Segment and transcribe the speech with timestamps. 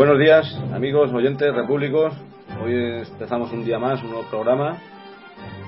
[0.00, 2.14] Buenos días, amigos, oyentes, repúblicos.
[2.64, 2.72] Hoy
[3.06, 4.78] empezamos un día más, un nuevo programa.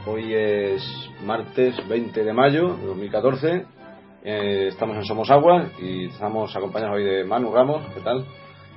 [0.06, 0.82] Hoy es
[1.22, 3.66] martes 20 de mayo de 2014.
[4.24, 7.86] Eh, estamos en Somos Agua y estamos acompañados hoy de Manu Ramos.
[7.92, 8.24] ¿Qué tal?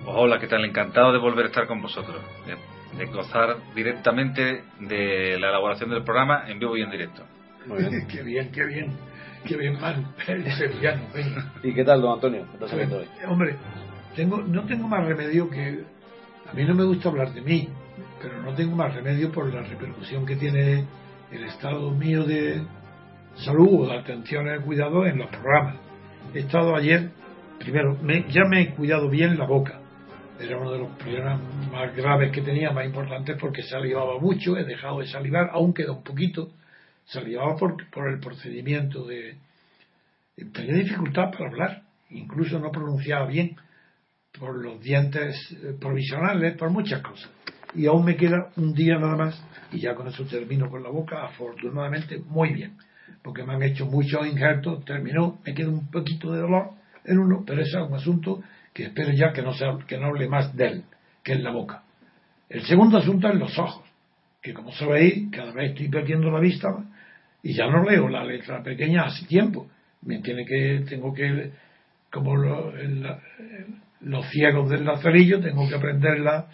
[0.05, 0.65] Hola, ¿qué tal?
[0.65, 2.21] Encantado de volver a estar con vosotros.
[2.45, 2.57] De,
[2.97, 7.23] de gozar directamente de la elaboración del programa en vivo y en directo.
[7.65, 8.07] Muy bien.
[8.11, 8.97] qué bien, qué bien.
[9.45, 10.05] Qué bien, Manu.
[10.27, 11.03] El sevillano.
[11.13, 11.53] venga.
[11.63, 12.45] ¿Y qué tal, don Antonio?
[12.51, 13.55] ¿Qué tal hombre,
[14.15, 15.83] tengo, no tengo más remedio que.
[16.49, 17.67] A mí no me gusta hablar de mí,
[18.21, 20.85] pero no tengo más remedio por la repercusión que tiene
[21.31, 22.61] el estado mío de
[23.37, 25.75] salud o de atención y cuidado en los programas.
[26.33, 27.09] He estado ayer,
[27.59, 29.79] primero, me- ya me he cuidado bien la boca.
[30.39, 31.39] Era uno de los problemas
[31.71, 35.93] más graves que tenía, más importantes, porque salivaba mucho, he dejado de salivar, aún queda
[35.93, 36.49] un poquito.
[37.05, 39.37] Salivaba por, por el procedimiento de.
[40.53, 43.55] Tenía dificultad para hablar, incluso no pronunciaba bien
[44.39, 47.29] por los dientes eh, provisionales, por muchas cosas.
[47.73, 50.89] Y aún me queda un día nada más, y ya con eso termino con la
[50.89, 52.77] boca, afortunadamente muy bien,
[53.21, 56.69] porque me han hecho muchos injertos, terminó, me queda un poquito de dolor
[57.03, 58.41] en uno, pero ese es un asunto
[58.73, 60.83] que espero ya que no, sea, que no hable más de él,
[61.23, 61.83] que es la boca.
[62.49, 63.83] El segundo asunto es los ojos,
[64.41, 66.69] que como sabéis, cada vez estoy perdiendo la vista
[67.41, 69.67] y ya no leo la letra pequeña hace tiempo.
[70.03, 71.51] Me tiene que, tengo que,
[72.11, 73.05] como lo- el-
[74.05, 76.47] los ciegos del lazarillo, tengo que aprender la,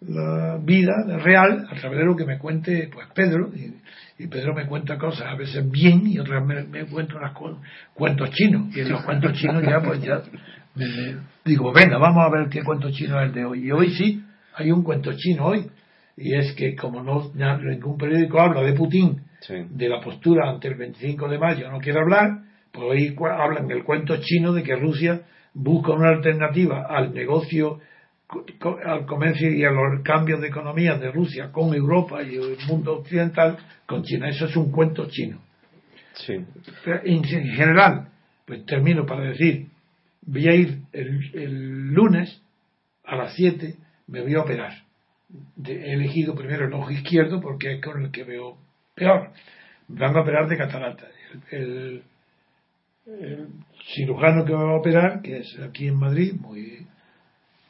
[0.00, 0.92] la vida
[1.22, 3.50] real a través de lo que me cuente pues Pedro.
[3.54, 3.74] Y,
[4.22, 7.58] y Pedro me cuenta cosas a veces bien y otras me, me cuenta unos cu-
[7.94, 8.74] cuentos chinos.
[8.76, 10.22] Y en los cuentos chinos ya pues ya
[10.74, 13.66] me- me- digo, venga, vamos a ver qué cuento chino es el de hoy.
[13.66, 14.22] Y hoy sí,
[14.54, 15.66] hay un cuento chino hoy.
[16.16, 19.54] Y es que como no ya ningún periódico habla de Putin, Sí.
[19.68, 22.26] de la postura ante el 25 de mayo no quiere hablar,
[22.72, 25.20] pues hoy hablan del cuento chino de que Rusia
[25.58, 27.80] busca una alternativa al negocio,
[28.84, 32.98] al comercio y a los cambios de economía de Rusia con Europa y el mundo
[32.98, 33.56] occidental
[33.86, 34.28] con China.
[34.28, 35.40] Eso es un cuento chino.
[36.14, 36.34] Sí.
[37.04, 38.08] En en general,
[38.44, 39.68] pues termino para decir,
[40.22, 42.42] voy a ir el, el lunes
[43.04, 43.76] a las 7,
[44.08, 44.72] me voy a operar.
[45.56, 48.58] De- he elegido primero el ojo izquierdo porque es con el que veo
[48.94, 49.30] peor.
[49.88, 51.06] Me van a operar de catarata.
[51.50, 52.02] El, el-
[53.06, 53.48] el
[53.94, 56.86] cirujano que me va a operar, que es aquí en Madrid, muy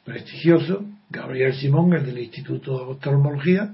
[0.03, 3.73] prestigioso, Gabriel Simón, el del Instituto de Oftalmología,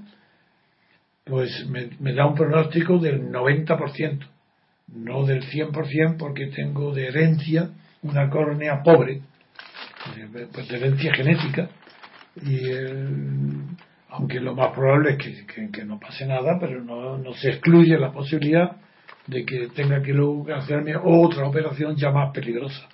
[1.24, 4.26] pues me, da un pronóstico del 90%,
[4.94, 7.70] no del 100% porque tengo de herencia
[8.02, 9.22] una córnea pobre,
[10.52, 11.70] pues de herencia genética,
[12.42, 12.60] y
[14.10, 17.48] aunque lo más probable es que, que- que no pase nada, pero no, no se
[17.50, 18.76] excluye la posibilidad
[19.26, 22.88] de que tenga que luego hacerme otra operación ya más peligrosa.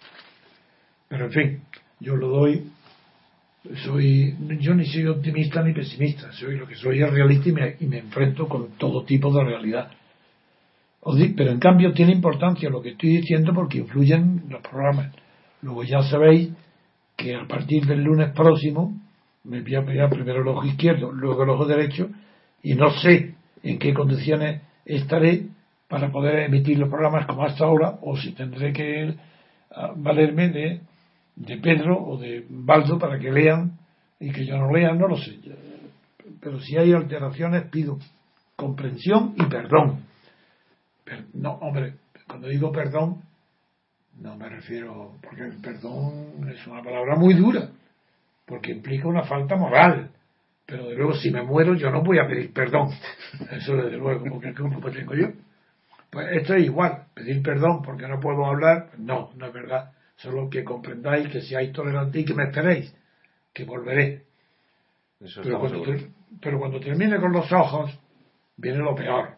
[1.08, 1.60] Pero en fin,
[1.98, 2.70] yo lo doy.
[3.84, 7.76] Soy yo ni soy optimista ni pesimista soy lo que soy es realista y me,
[7.80, 9.90] y me enfrento con todo tipo de realidad.
[11.36, 15.14] Pero en cambio tiene importancia lo que estoy diciendo porque influyen los programas.
[15.60, 16.50] Luego ya sabéis
[17.16, 18.98] que a partir del lunes próximo
[19.44, 22.08] me voy a pegar primero el ojo izquierdo luego el ojo derecho
[22.62, 25.46] y no sé en qué condiciones estaré
[25.90, 29.12] para poder emitir los programas como hasta ahora o si tendré que
[29.96, 30.48] valerme
[31.34, 33.72] de Pedro o de Baldo para que lean
[34.20, 35.36] y que yo no lea, no lo sé.
[36.40, 37.98] Pero si hay alteraciones pido
[38.54, 40.04] comprensión y perdón.
[41.04, 41.94] Per- no, hombre,
[42.28, 43.22] cuando digo perdón,
[44.20, 47.68] no me refiero, porque perdón es una palabra muy dura,
[48.46, 50.10] porque implica una falta moral.
[50.66, 52.90] Pero de luego, si me muero, yo no voy a pedir perdón.
[53.50, 55.30] Eso desde luego, porque ¿qué culpa tengo yo?
[56.10, 59.92] Pues esto es igual, pedir perdón porque no puedo hablar, no, no es verdad.
[60.16, 62.94] Solo que comprendáis que seáis tolerantes y que me esperéis,
[63.54, 64.24] que volveré.
[65.20, 65.82] Eso Pero cuando,
[66.40, 67.96] pero cuando termine con los ojos,
[68.56, 69.36] viene lo peor,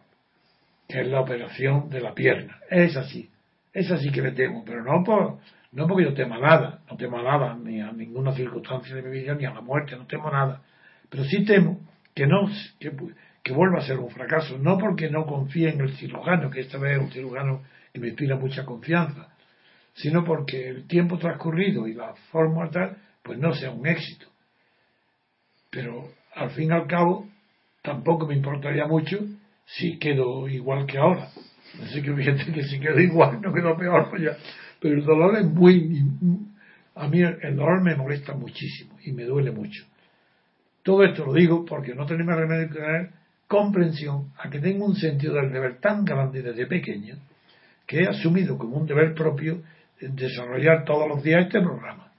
[0.87, 2.59] que es la operación de la pierna.
[2.69, 3.29] Es así,
[3.71, 5.37] es así que le temo, pero no por
[5.73, 9.09] no porque yo tema nada, no temo a nada, ni a ninguna circunstancia de mi
[9.09, 10.61] vida, ni a la muerte, no temo nada.
[11.09, 11.79] Pero sí temo
[12.13, 12.47] que no
[12.79, 12.91] que,
[13.43, 16.77] que vuelva a ser un fracaso, no porque no confíe en el cirujano, que esta
[16.77, 17.61] vez es un cirujano
[17.91, 19.27] que me inspira mucha confianza,
[19.93, 24.27] sino porque el tiempo transcurrido y la forma tal, pues no sea un éxito.
[25.69, 27.27] Pero al fin y al cabo,
[27.81, 29.19] tampoco me importaría mucho
[29.65, 31.29] si quedo igual que ahora.
[31.83, 34.37] Así que fíjate que si quedo igual, no quedo peor, pues ya.
[34.79, 36.01] Pero el dolor es muy.
[36.95, 39.83] A mí el dolor me molesta muchísimo y me duele mucho.
[40.83, 43.22] Todo esto lo digo porque no tenemos remedio que tener
[43.53, 47.17] comprensión a que tengo un sentido del deber tan grande desde pequeño
[47.85, 49.61] que he asumido como un deber propio
[50.01, 52.09] desarrollar todos los días este programa.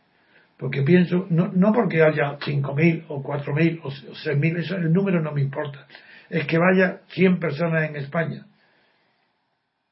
[0.56, 5.32] porque pienso, no, no porque haya 5.000 o 4.000 o 6.000, eso el número no
[5.32, 5.88] me importa,
[6.30, 8.46] es que vaya 100 personas en España,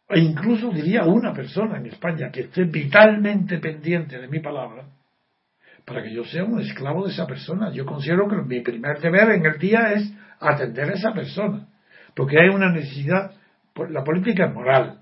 [0.08, 4.84] e incluso diría una persona en España que esté vitalmente pendiente de mi palabra,
[5.84, 7.72] para que yo sea un esclavo de esa persona.
[7.72, 11.68] Yo considero que mi primer deber en el día es atender a esa persona,
[12.14, 13.32] porque hay una necesidad,
[13.88, 14.98] la política es moral,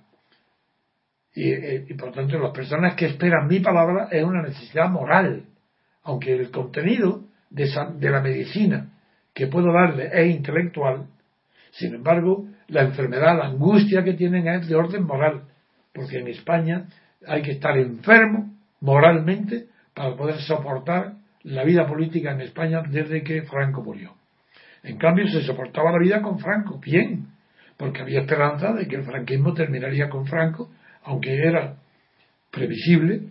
[1.34, 5.44] y, eh, por tanto las personas que esperan mi palabra es una necesidad moral,
[6.02, 8.90] aunque el contenido de la medicina
[9.32, 11.06] que puedo darle es intelectual,
[11.72, 15.42] sin embargo, la enfermedad, la angustia que tienen es de orden moral,
[15.92, 16.86] porque en España
[17.26, 23.42] hay que estar enfermo moralmente para poder soportar la vida política en España desde que
[23.42, 24.14] Franco murió.
[24.82, 27.28] En cambio, se soportaba la vida con Franco, bien,
[27.76, 30.70] porque había esperanza de que el franquismo terminaría con Franco,
[31.04, 31.76] aunque era
[32.50, 33.22] previsible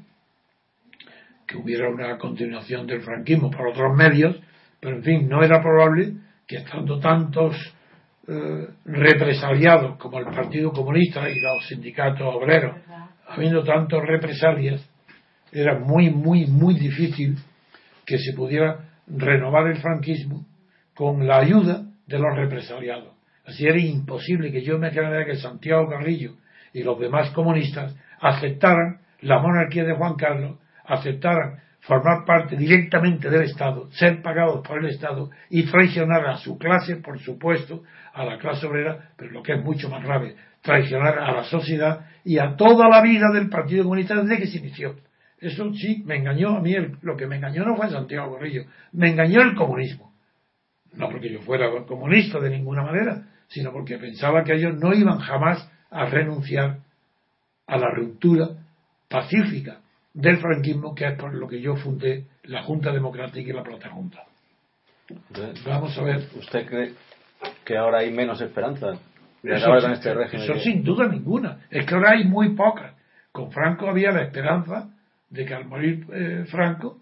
[1.48, 4.40] que hubiera una continuación del franquismo por otros medios,
[4.80, 6.14] pero en fin, no era probable
[6.48, 7.56] que estando tantos
[8.28, 12.76] eh, represaliados como el Partido Comunista y los sindicatos obreros,
[13.28, 14.88] habiendo tantos represalias,
[15.52, 17.38] era muy, muy, muy difícil
[18.06, 20.46] que se pudiera renovar el franquismo
[20.94, 23.14] con la ayuda de los represaliados.
[23.46, 26.34] Así era imposible que yo me imaginara que Santiago Carrillo
[26.74, 33.44] y los demás comunistas aceptaran la monarquía de Juan Carlos, aceptaran formar parte directamente del
[33.44, 38.38] Estado, ser pagados por el Estado y traicionar a su clase, por supuesto, a la
[38.38, 42.56] clase obrera, pero lo que es mucho más grave, traicionar a la sociedad y a
[42.56, 44.96] toda la vida del Partido Comunista desde que se inició.
[45.40, 49.10] Eso sí, me engañó a mí, lo que me engañó no fue Santiago Gorrillo, me
[49.10, 50.12] engañó el comunismo.
[50.94, 55.20] No porque yo fuera comunista de ninguna manera, sino porque pensaba que ellos no iban
[55.20, 56.80] jamás a renunciar
[57.68, 58.50] a la ruptura
[59.08, 59.80] pacífica
[60.14, 63.90] del franquismo, que es por lo que yo fundé la Junta Democrática y la Plata
[63.90, 64.24] Junta.
[65.66, 66.24] Vamos a ver.
[66.36, 66.94] ¿Usted cree
[67.64, 69.00] que ahora hay menos esperanza
[69.42, 70.44] de acabar con este régimen?
[70.44, 71.60] Eso sin duda ninguna.
[71.70, 72.94] Es que ahora hay muy pocas.
[73.32, 74.90] Con Franco había la esperanza
[75.30, 77.00] de que al morir eh, Franco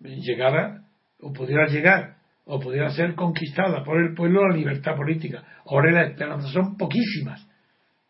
[0.00, 0.82] llegara
[1.20, 2.16] o pudiera llegar
[2.46, 5.42] o pudiera ser conquistada por el pueblo la libertad política.
[5.66, 7.46] Ahora las esperanzas son poquísimas,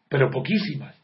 [0.09, 0.95] pero poquísimas.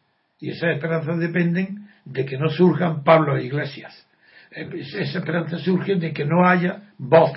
[0.41, 4.07] Y esas esperanzas dependen de que no surjan Pablo e Iglesias.
[4.51, 7.33] Eh, esa esperanza surge de que no haya voz,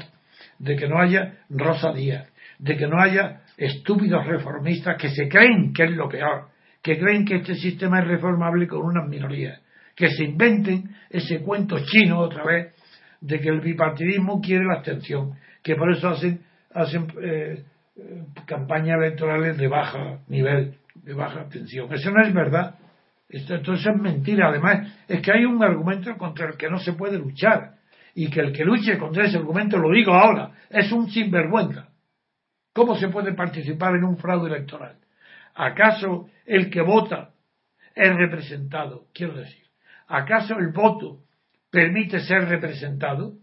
[0.58, 2.28] de que no haya Rosa Díaz,
[2.58, 6.48] de que no haya estúpidos reformistas que se creen que es lo peor,
[6.81, 9.62] que creen que este sistema es reformable con unas minorías,
[9.95, 12.73] que se inventen ese cuento chino otra vez
[13.21, 16.42] de que el bipartidismo quiere la abstención, que por eso hacen,
[17.21, 17.64] eh,
[18.45, 21.94] campañas electorales de baja nivel, de baja abstención.
[21.94, 22.76] Eso no es verdad.
[23.30, 24.50] Esto, entonces es mentira.
[24.50, 27.76] Además, es que hay un argumento contra el que no se puede luchar.
[28.16, 31.90] Y que el que luche contra ese argumento, lo digo ahora, es un sinvergüenza.
[32.73, 34.97] ¿Cómo se puede participar en un fraude electoral?
[35.56, 37.30] ¿Acaso el que vota
[37.95, 39.06] es representado?
[39.14, 39.63] Quiero decir,
[40.07, 41.19] ¿acaso el voto
[41.72, 43.33] permite ser representado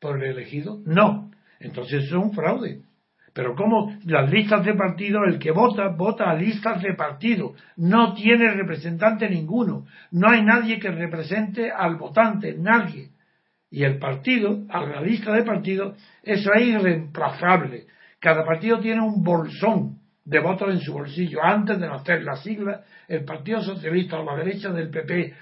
[0.00, 0.80] por el elegido?
[0.84, 1.30] No.
[1.60, 2.82] Entonces es un fraude.
[3.32, 7.54] Pero como las listas de partido, el que vota, vota a listas de partido.
[7.76, 9.86] No tiene representante ninguno.
[10.10, 13.10] No hay nadie que represente al votante, nadie.
[13.70, 17.86] Y el partido, a la lista de partido, eso es irreemplazable.
[18.18, 19.99] Cada partido tiene un bolsón
[20.30, 21.42] de votos en su bolsillo.
[21.42, 25.34] Antes de nacer la sigla, el Partido Socialista o la derecha del PP,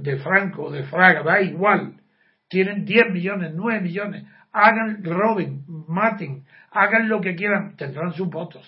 [0.00, 2.00] de Franco o de Fraga, da igual.
[2.48, 4.24] Tienen 10 millones, 9 millones.
[4.50, 8.66] Hagan, roben, maten, hagan lo que quieran, tendrán sus votos.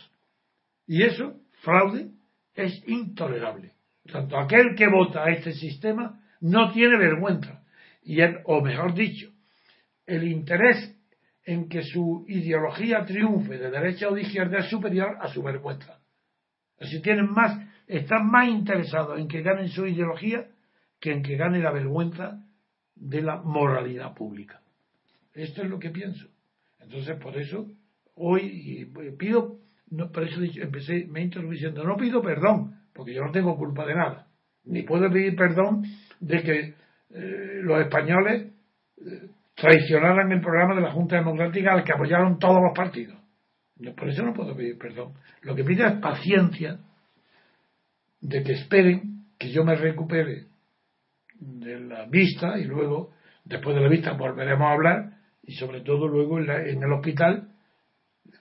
[0.87, 2.11] Y eso, fraude,
[2.55, 3.73] es intolerable.
[4.13, 7.63] tanto, aquel que vota a este sistema no tiene vergüenza.
[8.03, 9.31] Y o mejor dicho,
[10.07, 10.96] el interés
[11.47, 16.01] en que su ideología triunfe de derecha o de izquierda es superior a su vergüenza.
[16.81, 20.49] Así tienen más, están más interesados en que ganen su ideología
[21.01, 22.45] que en que gane la vergüenza
[22.97, 24.61] de la moralidad pública.
[25.35, 26.27] Esto es lo que pienso.
[26.81, 27.71] Entonces, por eso
[28.17, 29.61] hoy pido,
[29.91, 33.95] no, por eso empecé, me diciendo, no pido perdón, porque yo no tengo culpa de
[33.95, 34.27] nada,
[34.65, 35.85] ni puedo pedir perdón
[36.19, 36.75] de que
[37.11, 38.56] eh, los españoles eh,
[39.57, 43.19] traicionaran el programa de la Junta Democrática al que apoyaron todos los partidos.
[43.77, 45.15] Yo por eso no puedo pedir perdón.
[45.43, 46.79] Lo que pido es paciencia
[48.21, 50.45] de que esperen que yo me recupere
[51.39, 53.13] de la vista y luego,
[53.45, 55.11] después de la vista, volveremos a hablar
[55.43, 57.49] y sobre todo luego en, el hospital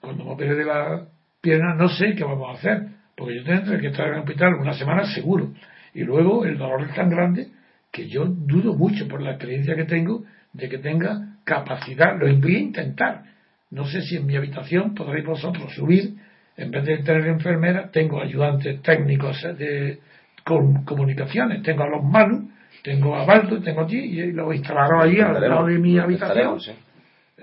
[0.01, 1.07] cuando me opere de la
[1.41, 4.55] pierna, no sé qué vamos a hacer, porque yo tendré que estar en el hospital
[4.55, 5.53] una semana seguro.
[5.93, 7.51] Y luego el dolor es tan grande
[7.91, 10.23] que yo dudo mucho por la experiencia que tengo
[10.55, 12.17] de que tenga capacidad.
[12.17, 13.23] Lo voy a intentar.
[13.71, 16.15] No sé si en mi habitación podréis vosotros subir,
[16.57, 19.99] en vez de tener enfermera, tengo ayudantes técnicos de
[20.45, 21.63] con comunicaciones.
[21.63, 22.49] Tengo a los Manu,
[22.83, 26.59] tengo a Baldo, tengo a ti, y lo instalaron allí al lado de mi habitación.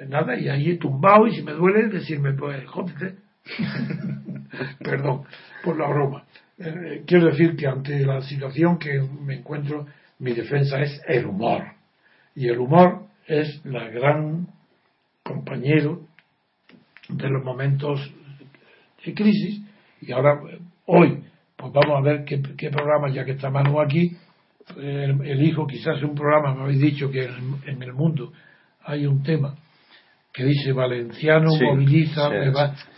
[0.09, 3.17] Nada, y ahí tumbado, y si me duele, decirme, pues, jódete.
[4.79, 5.25] Perdón
[5.63, 6.25] por la broma.
[6.59, 9.87] Eh, quiero decir que ante la situación que me encuentro,
[10.21, 11.65] mi defensa es el humor.
[12.35, 14.49] Y el humor es la gran
[15.23, 16.01] compañero
[17.09, 18.13] de los momentos
[19.05, 19.63] de crisis.
[20.01, 20.41] Y ahora,
[20.87, 21.23] hoy,
[21.57, 24.17] pues vamos a ver qué, programa, ya que está Manu aquí,
[24.77, 27.25] elijo quizás un programa, me habéis dicho que
[27.67, 28.33] en, el mundo
[28.85, 29.55] hay un tema
[30.33, 32.53] que dice Valenciano moviliza, me,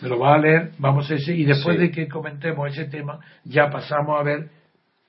[0.07, 3.69] lo va a leer, vamos a ese, y después de que comentemos ese tema, ya
[3.69, 4.49] pasamos a ver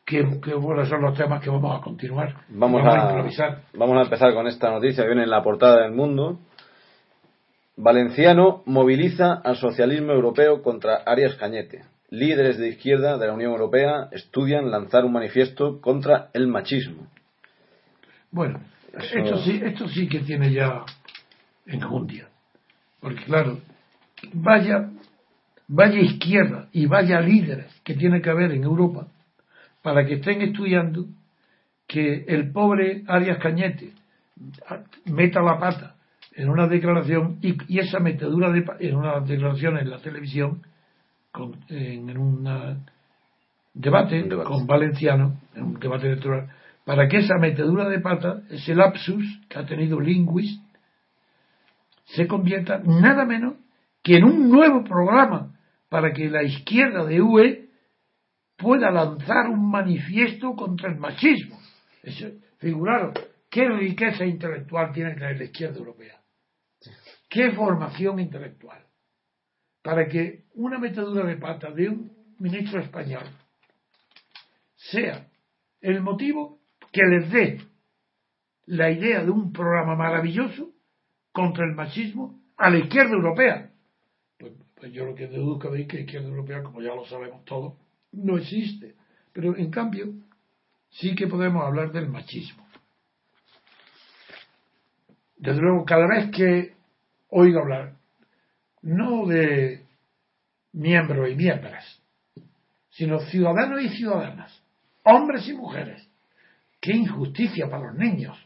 [0.06, 2.34] qué, qué son los temas que vamos a continuar.
[2.48, 3.62] Vamos, a, improvisar.
[3.74, 6.38] Vamos a empezar con esta noticia que viene en la portada del mundo.
[7.76, 11.84] Valenciano moviliza al socialismo europeo contra Arias Cañete.
[12.08, 17.08] Líderes de izquierda de la Unión Europea estudian lanzar un manifiesto contra el machismo.
[18.30, 18.60] Bueno,
[18.92, 20.84] esto, sí, esto sí que tiene ya
[21.66, 22.28] enjundia.
[23.00, 23.58] Porque claro,
[24.32, 24.88] vaya,
[25.66, 29.08] vaya izquierda y vaya líderes que tiene que haber en Europa
[29.86, 31.06] para que estén estudiando
[31.86, 33.92] que el pobre Arias Cañete
[35.04, 35.94] meta la pata
[36.34, 40.60] en una declaración y, esa metedura de, en una declaración en la televisión
[41.68, 42.82] en, un
[43.74, 46.48] debate, con Valenciano en un debate electoral
[46.84, 50.60] para que esa metedura de pata ese lapsus que ha tenido Linguist
[52.06, 53.54] se convierta nada menos
[54.02, 55.54] que en un nuevo programa
[55.88, 57.65] para que la izquierda de UE
[58.56, 61.58] pueda lanzar un manifiesto contra el machismo.
[62.58, 63.14] figuraros,
[63.50, 66.20] qué riqueza intelectual tiene la izquierda europea.
[67.28, 68.84] Qué formación intelectual.
[69.82, 73.24] Para que una metedura de pata de un ministro español
[74.74, 75.28] sea
[75.80, 76.60] el motivo
[76.92, 77.60] que les dé
[78.66, 80.72] la idea de un programa maravilloso
[81.32, 83.70] contra el machismo a la izquierda europea.
[84.38, 87.44] Pues, pues yo lo que deduzco es que la izquierda europea, como ya lo sabemos
[87.44, 87.74] todos,
[88.16, 88.94] no existe.
[89.32, 90.12] Pero en cambio,
[90.90, 92.66] sí que podemos hablar del machismo.
[95.36, 96.74] Desde luego, cada vez que
[97.28, 97.92] oigo hablar,
[98.82, 99.84] no de
[100.72, 102.02] miembros y miembros,
[102.90, 104.62] sino ciudadanos y ciudadanas,
[105.04, 106.08] hombres y mujeres,
[106.80, 108.36] qué injusticia para los niños,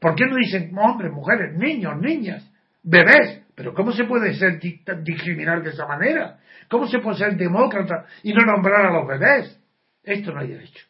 [0.00, 2.48] ¿Por qué no dicen hombres, mujeres, niños, niñas,
[2.82, 3.42] bebés?
[3.58, 4.60] Pero ¿cómo se puede ser
[5.02, 6.38] discriminar de esa manera?
[6.68, 9.60] ¿Cómo se puede ser demócrata y no nombrar a los bebés?
[10.04, 10.86] Esto no hay derecho.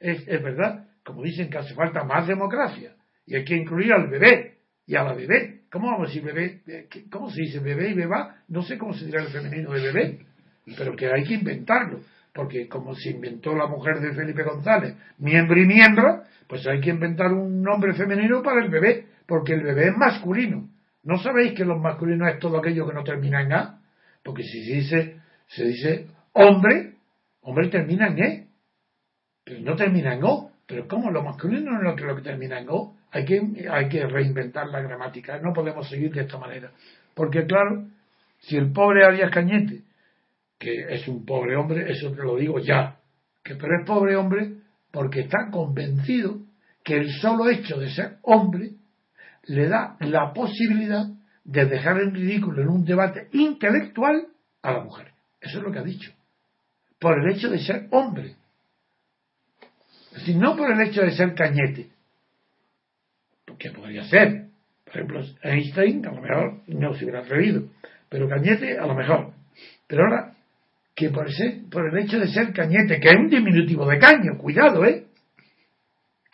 [0.00, 2.96] Es, verdad, como dicen que hace falta más democracia
[3.26, 4.54] y hay que incluir al bebé
[4.86, 5.64] y a la bebé.
[5.70, 6.62] ¿Cómo vamos a decir bebé?
[7.10, 8.36] ¿Cómo se dice bebé y beba?
[8.48, 10.26] No sé cómo se dirá el femenino de bebé,
[10.74, 12.00] pero que hay que inventarlo
[12.32, 16.90] porque como se inventó la mujer de Felipe González, miembro y miembro, pues hay que
[16.90, 20.68] inventar un nombre femenino para el bebé, porque el bebé es masculino.
[21.06, 23.80] ¿No sabéis que los masculinos es todo aquello que no termina en A?
[24.22, 26.94] Porque si se dice, se dice hombre,
[27.40, 28.46] hombre termina en E,
[29.44, 30.50] pero no termina en O.
[30.66, 31.10] Pero ¿cómo?
[31.10, 32.96] Lo masculino no es lo que, termina en O.
[33.12, 35.38] Hay que, hay que reinventar la gramática.
[35.38, 36.72] No podemos seguir de esta manera.
[37.14, 37.86] Porque claro,
[38.40, 39.86] si el pobre Arias Cañete
[40.58, 42.96] que es un pobre hombre, eso te lo digo ya,
[43.42, 44.54] que pero es pobre hombre
[44.90, 46.38] porque está convencido
[46.82, 48.70] que el solo hecho de ser hombre
[49.46, 51.06] le da la posibilidad
[51.44, 54.26] de dejar en ridículo en un debate intelectual
[54.62, 55.12] a la mujer.
[55.40, 56.12] Eso es lo que ha dicho.
[56.98, 58.34] Por el hecho de ser hombre.
[60.12, 61.90] Es decir, no por el hecho de ser cañete.
[63.44, 64.46] Porque podría ser.
[64.84, 67.68] Por ejemplo, Einstein a lo mejor no se hubiera atrevido.
[68.08, 69.32] Pero cañete a lo mejor.
[69.86, 70.36] Pero ahora
[70.94, 71.26] que por,
[71.70, 75.05] por el hecho de ser cañete, que es un diminutivo de caño, cuidado, ¿eh?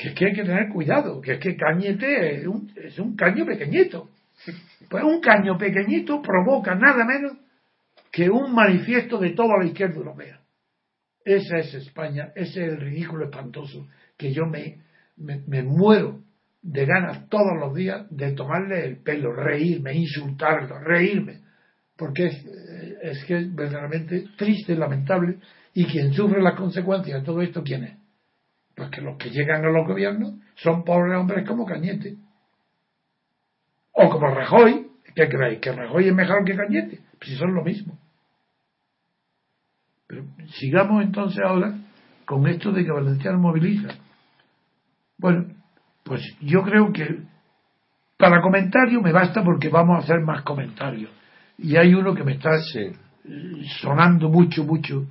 [0.02, 3.14] Que es que hay que tener cuidado, que es que cañete es un, es un
[3.14, 4.10] caño pequeñito.
[4.90, 7.36] Pues un caño pequeñito provoca nada menos
[8.10, 10.40] que un manifiesto de toda la izquierda europea.
[11.24, 14.78] Esa es España, ese es el ridículo espantoso que yo me,
[15.16, 16.20] me, me muero
[16.60, 21.42] de ganas todos los días de tomarle el pelo, reírme, insultarlo, reírme
[22.02, 22.44] porque es,
[23.02, 25.36] es que es verdaderamente triste, lamentable,
[25.72, 28.01] y quien sufre las consecuencias de todo esto, ¿quién es?
[28.74, 32.16] Pues que los que llegan a los gobiernos son pobres hombres como Cañete.
[33.92, 35.60] O como Rajoy, ¿qué creéis?
[35.60, 37.00] ¿Que Rajoy es mejor que Cañete?
[37.18, 37.98] Pues si son lo mismo.
[40.06, 40.24] Pero
[40.58, 41.74] sigamos entonces ahora
[42.24, 43.94] con esto de que Valenciano moviliza.
[45.18, 45.54] Bueno,
[46.04, 47.30] pues yo creo que
[48.16, 51.10] Para comentario me basta porque vamos a hacer más comentarios.
[51.58, 52.92] Y hay uno que me está Sí.
[53.80, 55.06] sonando mucho, mucho,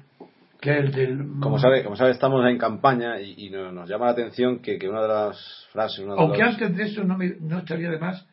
[0.62, 1.18] que el del...
[1.42, 4.78] Como sabe, como sabe, estamos en campaña y, y nos, nos llama la atención que,
[4.78, 7.60] que una de las frases, una de Aunque las- antes de eso no, me- no
[7.60, 8.26] estaría de más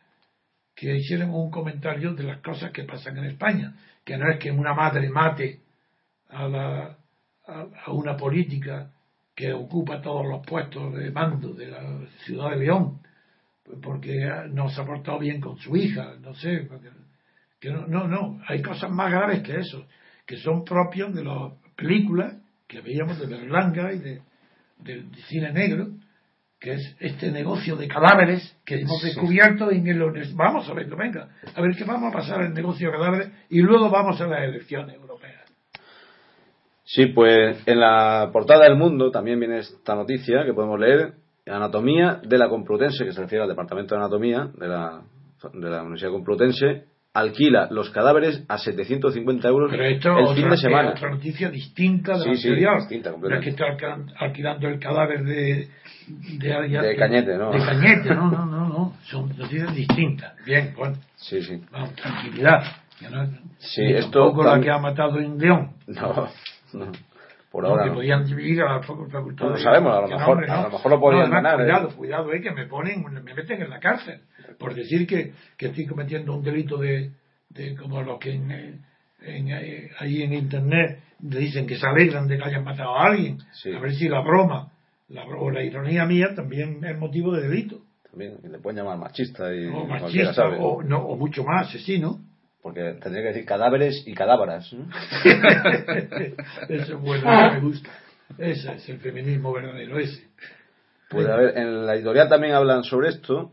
[0.75, 3.73] que hicieran un comentario de las cosas que pasan en España,
[4.05, 5.59] que no es que una madre mate
[6.29, 6.97] a, la,
[7.47, 8.91] a, a una política
[9.35, 11.81] que ocupa todos los puestos de mando de la
[12.25, 12.99] ciudad de León,
[13.81, 16.67] porque no se ha portado bien con su hija, no sé,
[17.59, 19.85] que no, no, no, hay cosas más graves que eso,
[20.25, 22.35] que son propios de las películas
[22.67, 24.21] que veíamos de Berlanga y de,
[24.79, 25.87] del cine negro,
[26.59, 31.29] que es este negocio de cadáveres que hemos descubierto en el Vamos a verlo, venga,
[31.55, 34.43] a ver qué vamos a pasar el negocio de cadáveres y luego vamos a las
[34.43, 35.45] elecciones europeas.
[36.83, 41.13] Sí, pues en la portada del mundo también viene esta noticia que podemos leer,
[41.45, 45.01] Anatomía de la Complutense, que se refiere al Departamento de Anatomía de la,
[45.53, 50.49] de la Universidad Complutense, alquila los cadáveres a 750 euros Pero esto el otra, fin
[50.49, 50.89] de es semana.
[50.91, 52.75] otra noticia distinta de Sí, la sí, anterior.
[52.79, 53.65] distinta, no es que está
[54.19, 55.67] alquilando, el cadáver de
[56.39, 57.51] de, alguien- De Cañete, ¿no?
[57.51, 58.93] De Cañete, no, no, no, no.
[59.03, 60.33] Son noticias distintas.
[60.45, 61.61] Bien, bueno, Sí, sí.
[61.71, 62.63] vamos, tranquilidad.
[62.99, 63.25] Que no,
[63.59, 65.71] Sí, esto tampoco la que ha matado en León.
[65.87, 66.27] No,
[66.73, 66.91] no,
[67.51, 67.95] por No, ahora que no.
[67.95, 69.45] podían dividir a la facu- facultad.
[69.45, 71.63] No lo sabemos, a lo mejor- hombre, a lo mejor lo podían además, ganar, ¿eh?
[71.63, 74.21] Cuidado, cuidado, eh, que me ponen, me meten en la cárcel
[74.59, 77.11] por decir que, que estoy cometiendo un delito de,
[77.49, 78.79] de como los que en, eh,
[79.21, 79.49] en,
[79.99, 83.37] ahí en internet dicen que se alegran de que hayan matado a alguien.
[83.53, 83.73] Sí.
[83.73, 84.71] A ver si la broma
[85.07, 87.79] la, o la ironía mía también es motivo de delito.
[88.09, 90.57] También le pueden llamar machista y O machista, sabe.
[90.59, 92.19] o, no, o mucho más asesino.
[92.61, 94.71] Porque tendría que decir cadáveres y cadáveras.
[94.73, 94.87] ¿no?
[96.69, 97.89] Eso es bueno, me gusta.
[98.37, 100.27] Ese es el feminismo verdadero, ese.
[101.09, 103.51] Pues a ver, en la editorial también hablan sobre esto.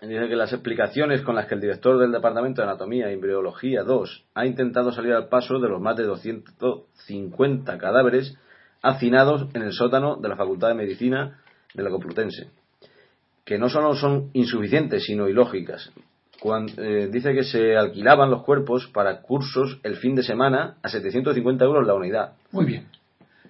[0.00, 3.82] Dice que las explicaciones con las que el director del Departamento de Anatomía y Embriología
[3.82, 8.36] 2 ha intentado salir al paso de los más de 250 cadáveres
[8.82, 11.40] hacinados en el sótano de la Facultad de Medicina
[11.74, 12.50] de la Complutense,
[13.44, 15.90] que no solo son insuficientes, sino ilógicas.
[16.40, 20.88] Cuan- eh, dice que se alquilaban los cuerpos para cursos el fin de semana a
[20.88, 22.32] 750 euros la unidad.
[22.52, 22.86] Muy bien.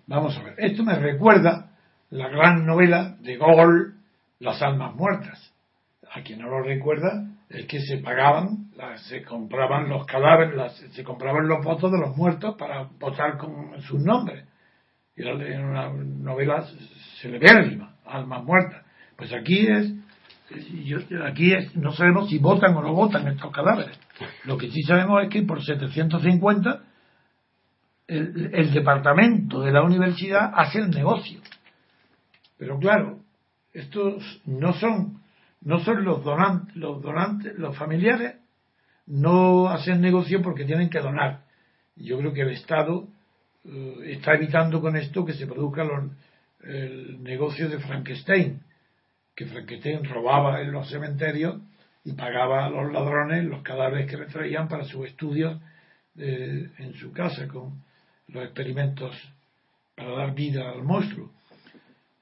[0.06, 0.54] Vamos a ver.
[0.58, 1.70] Esto me recuerda
[2.10, 3.94] la gran novela de Gogol,
[4.38, 5.52] Las almas muertas.
[6.12, 8.70] A quien no lo recuerda es que se pagaban,
[9.08, 14.00] se compraban los cadáveres, se compraban los votos de los muertos para votar con sus
[14.00, 14.44] nombres.
[15.16, 16.64] Era una novela
[17.20, 18.82] celebérrima, Almas muertas.
[19.16, 19.92] Pues aquí es,
[20.84, 23.98] yo- aquí no sabemos si votan o no votan estos cadáveres.
[24.44, 26.82] Lo que sí sabemos es que por 750
[28.08, 31.40] el, el departamento de la universidad hace el negocio.
[32.58, 33.18] Pero claro,
[33.72, 35.20] estos no son,
[35.60, 38.36] no son los donantes, los donantes, los familiares
[39.06, 41.42] no hacen negocio porque tienen que donar.
[41.96, 43.08] Yo creo que el Estado
[43.64, 46.10] eh, está evitando con esto que se produzca los-
[46.62, 48.60] el negocio de Frankenstein,
[49.36, 51.60] que Frankenstein robaba en los cementerios
[52.04, 55.60] y pagaba a los ladrones los cadáveres que le traían para sus estudios
[56.16, 57.82] eh, en su casa con
[58.28, 59.14] los experimentos
[59.94, 61.30] para dar vida al monstruo.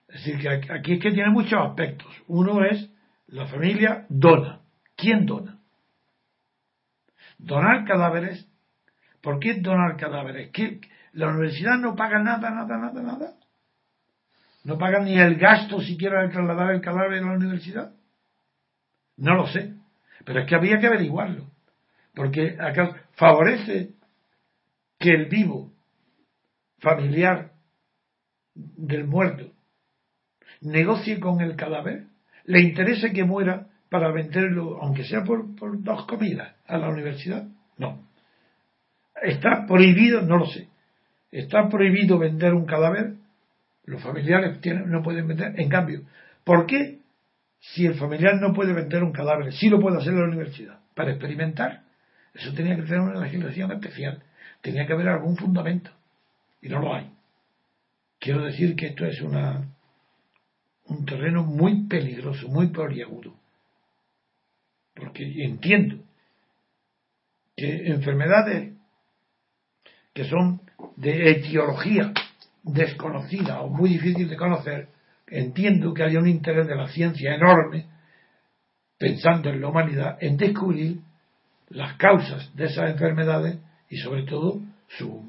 [0.09, 2.13] Es decir, que aquí- es que tiene muchos aspectos.
[2.27, 2.91] Uno es
[3.29, 4.61] la familia dona.
[4.97, 5.59] ¿Quién dona?
[7.39, 8.49] Donar cadáveres.
[9.21, 10.51] ¿Por qué donar cadáveres?
[10.53, 10.81] ¿Qué-
[11.13, 13.35] ¿La universidad no paga nada, nada, nada, nada?
[14.65, 17.93] ¿No paga ni el gasto siquiera de trasladar el cadáver a la universidad?
[19.17, 19.75] No lo sé.
[20.25, 21.51] Pero es que había que averiguarlo.
[22.15, 23.91] Porque acá favorece
[24.99, 25.73] que el vivo
[26.79, 27.53] familiar
[28.55, 29.55] del muerto
[30.61, 32.07] negocie con el cadáver,
[32.45, 37.47] le interesa que muera para venderlo, aunque sea por, por dos comidas, a la universidad.
[37.77, 38.09] No.
[39.23, 40.69] Está prohibido, no lo sé.
[41.31, 43.15] Está prohibido vender un cadáver.
[43.85, 45.59] Los familiares tienen- no pueden vender.
[45.61, 46.03] En cambio,
[46.45, 47.01] ¿por qué
[47.61, 50.81] si el familiar no puede vender un cadáver, sí lo puede hacer la universidad?
[50.95, 51.83] Para experimentar.
[52.35, 54.23] Eso tenía que tener una legislación especial.
[54.61, 55.91] Tenía que haber algún fundamento.
[56.61, 57.11] Y no lo hay.
[58.19, 59.69] Quiero decir que esto es una,
[60.87, 63.35] un terreno muy peligroso, muy peliagudo.
[64.95, 66.03] Porque entiendo
[67.57, 68.73] que enfermedades
[70.13, 70.63] que son
[70.97, 72.13] de etiología
[72.65, 74.89] desconocida o muy difícil de conocer,
[75.27, 77.87] entiendo que hay un interés de la ciencia enorme,
[78.99, 80.99] pensando en la humanidad, en descubrir
[81.69, 83.59] las causas de esas enfermedades
[83.91, 85.23] y sobre todo su,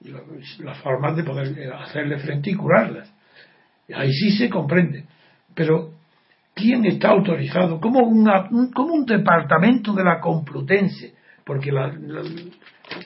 [0.00, 0.20] la-
[0.64, 3.12] las formas de poder hacerle frente y curarlas.
[3.94, 5.04] Ahí sí se comprende.
[5.54, 5.92] Pero
[6.54, 7.80] ¿Quién está autorizado?
[7.80, 11.14] ¿Cómo, una, un, como un departamento de la Complutense?
[11.44, 11.90] Porque la,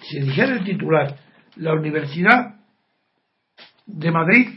[0.02, 1.14] si dijera el titular,
[1.56, 2.55] la Universidad
[3.86, 4.48] de Madrid,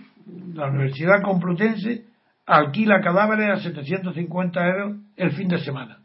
[0.53, 2.05] la Universidad Complutense,
[2.45, 5.99] alquila cadáveres a 750 euros el fin de semana.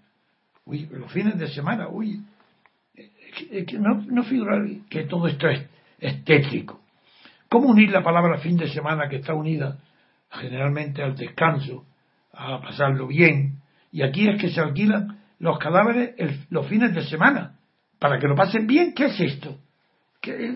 [0.66, 2.22] Uy, los fines de semana, uy.
[3.78, 5.66] No, no figura que todo esto es,
[5.98, 6.80] es tétrico.
[7.48, 9.78] ¿Cómo unir la palabra fin de semana que está unida
[10.30, 11.84] generalmente al descanso,
[12.32, 13.60] a pasarlo bien?
[13.90, 16.14] Y aquí es que se alquilan los cadáveres
[16.50, 17.56] los fines de semana
[17.98, 18.92] para que lo pasen bien.
[18.94, 19.58] ¿Qué es esto?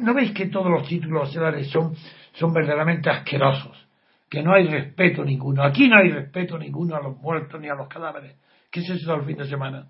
[0.00, 1.33] ¿No veis que todos los títulos
[1.70, 1.94] son,
[2.38, 3.87] son verdaderamente asquerosos?
[4.29, 5.62] Que no hay respeto ninguno.
[5.64, 8.37] Aquí no hay respeto ninguno a los muertos ni a los cadáveres.
[8.70, 9.87] ¿Qué es eso del fin de semana?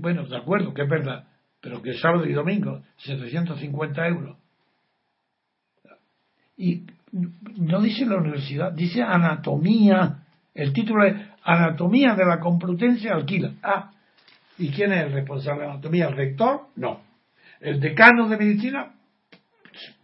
[0.00, 1.28] Bueno, de acuerdo, que es verdad,
[1.60, 4.36] pero que sábado y domingo, 750 euros.
[6.56, 10.24] Y no dice la universidad, dice anatomía.
[10.54, 13.52] El título es Anatomía de la Complutense alquila.
[13.62, 13.92] Ah,
[14.58, 16.08] ¿y quién es el responsable de anatomía?
[16.08, 16.68] ¿El rector?
[16.76, 17.00] No.
[17.60, 18.94] ¿El decano de medicina?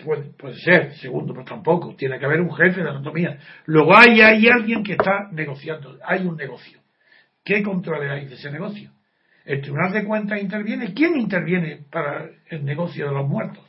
[0.02, 1.94] Puede, puede ser, segundo, pero tampoco.
[1.94, 3.38] Tiene que haber un jefe de anatomía.
[3.66, 5.98] Luego hay, hay alguien que está negociando.
[6.04, 6.80] Hay un negocio.
[7.44, 8.90] ¿Qué control hay de ese negocio?
[9.44, 10.92] El Tribunal de Cuentas interviene.
[10.92, 13.64] ¿Quién interviene para el negocio de los muertos?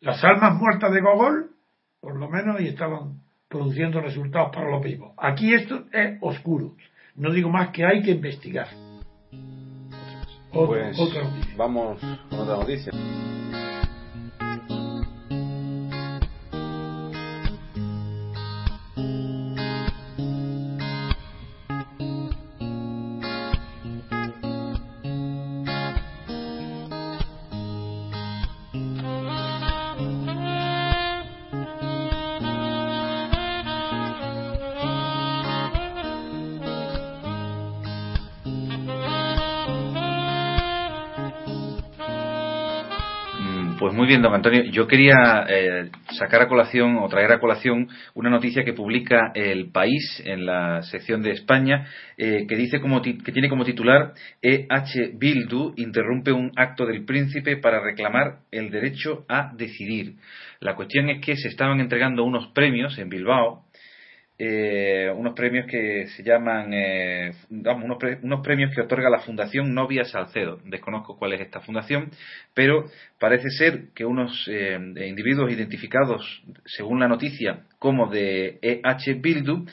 [0.00, 1.50] ¿Las almas muertas de Gogol?
[2.00, 5.12] Por lo menos y estaban produciendo resultados para los vivos.
[5.18, 6.74] Aquí esto es oscuro.
[7.16, 8.68] No digo más que hay que investigar.
[10.50, 10.96] pues
[11.56, 12.92] vamos con otra noticia.
[44.10, 44.64] Bien, don Antonio.
[44.64, 49.70] Yo quería eh, sacar a colación o traer a colación una noticia que publica El
[49.70, 51.86] País en la sección de España,
[52.18, 55.12] eh, que dice como que tiene como titular E.H.
[55.14, 60.16] Bildu interrumpe un acto del príncipe para reclamar el derecho a decidir.
[60.58, 63.62] La cuestión es que se estaban entregando unos premios en Bilbao
[64.42, 70.04] eh, unos premios que se llaman, eh, unos, unos, premios que otorga la Fundación Novia
[70.04, 70.58] Salcedo.
[70.64, 72.10] Desconozco cuál es esta fundación,
[72.54, 72.86] pero
[73.18, 79.66] parece ser que unos eh, individuos identificados, según la noticia, como de EH Bildu,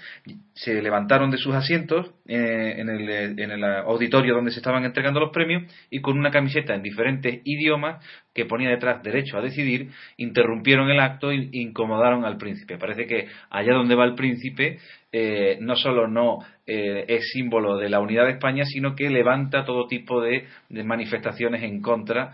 [0.58, 5.20] se levantaron de sus asientos eh, en, el, en, el, auditorio donde se estaban entregando
[5.20, 9.90] los premios y con una camiseta en diferentes idiomas que ponía detrás derecho a decidir,
[10.18, 12.80] interrumpieron el acto e incomodaron al príncipe.
[12.80, 14.80] Parece que allá donde va el príncipe
[15.12, 19.64] eh, no solo no eh, es símbolo de la unidad de España, sino que levanta
[19.64, 22.34] todo tipo de, de manifestaciones en contra,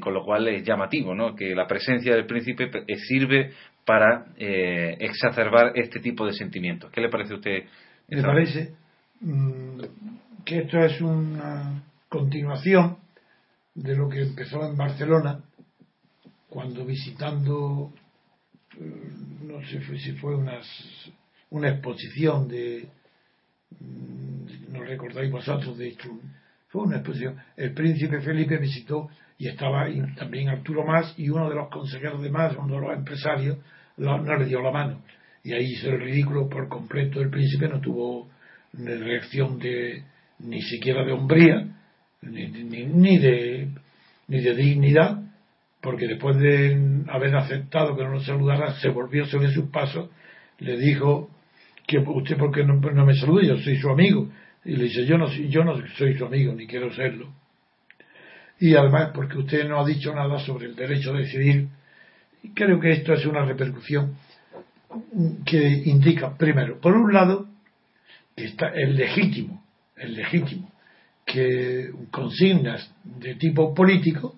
[0.00, 1.36] con lo cual es llamativo, ¿no?
[1.36, 2.68] que la presencia del príncipe
[3.08, 3.52] sirve
[3.90, 6.92] para eh, exacerbar este tipo de sentimientos.
[6.92, 7.64] ¿Qué le parece a usted?
[8.06, 8.72] Me parece
[9.20, 9.80] mm,
[10.44, 12.98] que esto es una continuación
[13.74, 15.40] de lo que empezó en Barcelona
[16.48, 17.92] cuando visitando
[18.78, 20.60] mm, no sé si fue una,
[21.50, 22.86] una exposición de
[23.80, 26.10] mm, no recordáis vosotros de esto
[26.68, 31.56] fue una exposición el príncipe Felipe visitó y estaba también Arturo Más y uno de
[31.56, 33.58] los consejeros de Más uno de los empresarios
[34.00, 35.02] no, le dio la mano.
[35.42, 37.20] Y ahí hizo el ridículo por completo.
[37.20, 38.28] El príncipe no tuvo
[38.72, 40.02] reacción de
[40.40, 41.66] ni siquiera de hombría,
[42.22, 43.68] ni, ni, de,
[44.28, 45.22] ni de dignidad,
[45.80, 50.10] porque después de haber aceptado que no lo saludara, se volvió sobre sus pasos,
[50.58, 51.30] le dijo
[51.86, 54.30] que usted porque no, no me saluda, yo soy su amigo.
[54.64, 57.32] Y le dice, yo no, yo no soy su amigo, ni quiero serlo.
[58.58, 61.68] Y además porque usted no ha dicho nada sobre el derecho a decidir
[62.54, 64.16] creo que esto es una repercusión
[65.44, 67.46] que indica, primero, por un lado,
[68.36, 69.62] que está el legítimo,
[69.96, 70.70] el legítimo,
[71.24, 74.36] que consignas de tipo político,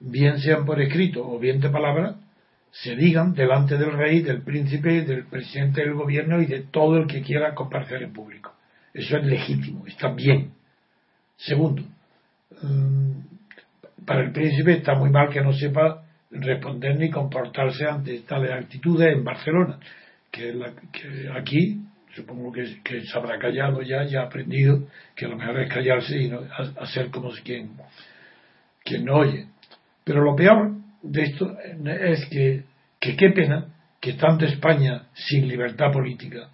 [0.00, 2.16] bien sean por escrito o bien de palabra,
[2.70, 7.06] se digan delante del rey, del príncipe, del presidente del gobierno y de todo el
[7.06, 8.52] que quiera comparecer en público.
[8.92, 10.52] Eso es legítimo, está bien.
[11.36, 11.82] Segundo,
[12.62, 16.03] mm, para el príncipe está muy mal que no sepa
[16.34, 19.78] responder ni comportarse ante tales actitudes en Barcelona,
[20.30, 20.54] que,
[21.34, 21.80] aquí
[22.14, 26.16] supongo que, que, se habrá callado ya y ha aprendido que lo mejor es callarse
[26.18, 26.40] y no,
[26.80, 27.70] hacer como quien,
[28.84, 29.46] quien no oye.
[30.04, 32.64] Pero lo peor de esto es que,
[33.00, 33.66] que qué pena
[34.00, 36.48] que estando España sin libertad política,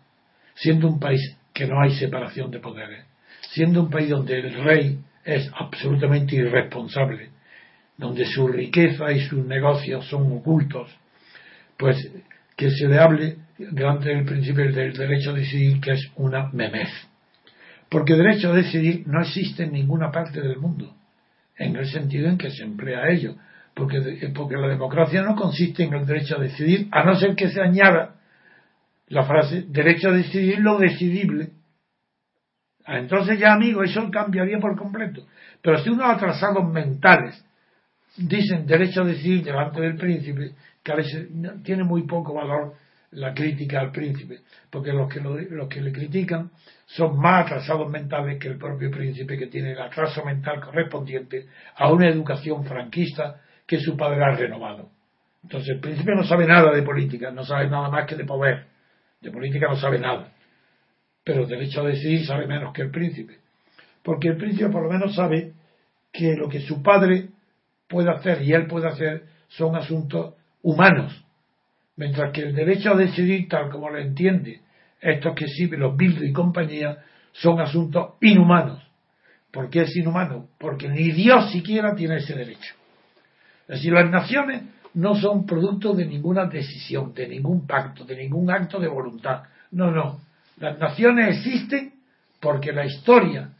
[0.55, 3.05] siendo un país que no hay separación de poderes,
[3.53, 7.31] siendo un país donde el rey es absolutamente irresponsable,
[8.01, 10.91] donde su riqueza y sus negocios son ocultos,
[11.77, 12.11] pues
[12.57, 16.89] que se le hable delante del principio del derecho a decidir que es una memez.
[17.91, 20.95] Porque derecho a decidir no existe en ninguna parte del mundo,
[21.59, 23.37] en el sentido en que se emplea ello.
[23.75, 24.01] Porque,
[24.35, 27.61] porque la democracia no consiste en el derecho a decidir, a no ser que se
[27.61, 28.17] añada
[29.09, 31.51] la frase derecho a decidir lo decidible.
[32.87, 35.27] Ah, entonces ya, amigo, eso cambiaría por completo.
[35.61, 37.45] Pero si unos atrasados mentales
[38.17, 41.29] dicen derecho a decidir delante del príncipe, que a veces
[41.63, 42.75] tiene muy poco valor
[43.13, 46.51] la crítica al príncipe, porque los que, los que le critican
[46.87, 51.47] son más atrasados mentales que el propio príncipe, que tiene el atraso mental correspondiente
[51.77, 54.91] a una educación franquista que su padre ha renovado.
[55.43, 58.67] Entonces el príncipe no sabe nada de política, no sabe nada más que de poder.
[59.21, 60.33] De política no sabe nada.
[61.25, 63.39] Pero derecho a decidir sabe menos que el príncipe.
[64.03, 65.53] Porque el príncipe por lo menos sabe
[66.13, 67.29] que lo que su padre
[67.91, 71.23] puede hacer y él puede hacer son asuntos humanos.
[71.97, 74.61] Mientras que el derecho a decidir, tal como lo entiende
[75.01, 76.99] estos que sí, los Bildu y compañía,
[77.33, 78.81] son asuntos inhumanos.
[79.51, 80.49] ¿Por qué es inhumano?
[80.59, 82.75] Porque ni Dios siquiera tiene ese derecho.
[83.63, 84.63] Es decir, las naciones
[84.95, 89.43] no son producto de ninguna decisión, de ningún pacto, de ningún acto de voluntad.
[89.73, 90.21] No, no.
[90.59, 91.95] Las naciones existen
[92.41, 93.51] porque la historia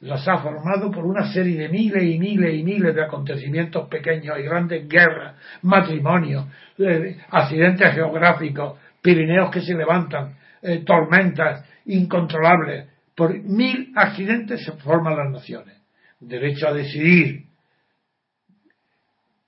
[0.00, 4.38] las ha formado por una serie de miles y miles y miles de acontecimientos pequeños
[4.38, 6.46] y grandes, guerras, matrimonios,
[6.78, 12.88] eh, accidentes geográficos, Pirineos que se levantan, eh, tormentas incontrolables.
[13.14, 15.76] Por mil accidentes se forman las naciones.
[16.20, 17.44] Derecho a decidir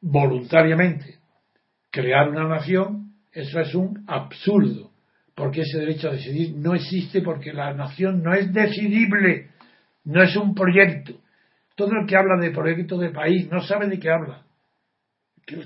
[0.01, 1.19] voluntariamente
[1.91, 4.91] crear una nación, eso es un absurdo,
[5.35, 9.50] porque ese derecho a decidir no existe porque la nación no es decidible,
[10.05, 11.15] no es un proyecto.
[11.75, 14.43] Todo el que habla de proyecto de país no sabe de qué habla.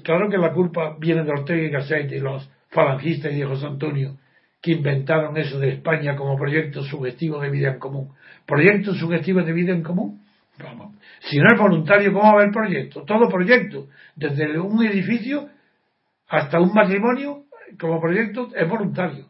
[0.02, 3.66] Claro que la culpa viene de Ortega y Gasset y los falangistas y de José
[3.66, 4.16] Antonio,
[4.62, 8.12] que inventaron eso de España como proyecto sugestivo de vida en común.
[8.46, 10.22] ¿Proyecto sugestivo de vida en común?
[10.62, 10.94] Vamos.
[11.20, 13.02] Si no es voluntario, ¿cómo va a haber proyecto?
[13.02, 15.48] Todo proyecto, desde un edificio
[16.28, 17.44] hasta un matrimonio
[17.78, 19.26] como proyecto es voluntario.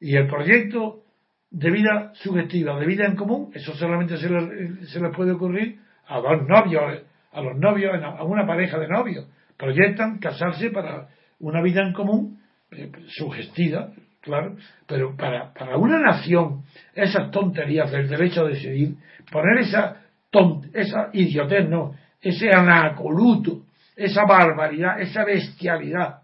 [0.00, 1.02] Y el proyecto
[1.56, 5.78] de vida subjetiva, de vida en común, eso solamente se le, se le puede ocurrir
[6.06, 9.26] a dos novios, a los novios, a una pareja de novios.
[9.56, 11.08] Proyectan casarse para
[11.40, 12.40] una vida en común
[12.70, 13.90] eh, sugestiva,
[14.20, 16.64] claro, pero para, para una nación,
[16.94, 18.96] esas tonterías del derecho a decidir,
[19.32, 20.02] poner esa,
[20.74, 23.62] esa idiotez, no, ese anacoluto
[23.96, 26.18] esa barbaridad, esa bestialidad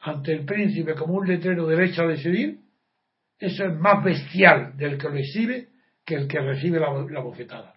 [0.00, 2.58] ante el príncipe como un letrero derecho a decidir,
[3.38, 5.68] eso es más bestial del que lo exhibe
[6.04, 7.74] que el que recibe la, bofetada.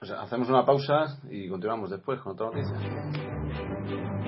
[0.00, 4.21] hacemos una pausa y continuamos después con otra noticia.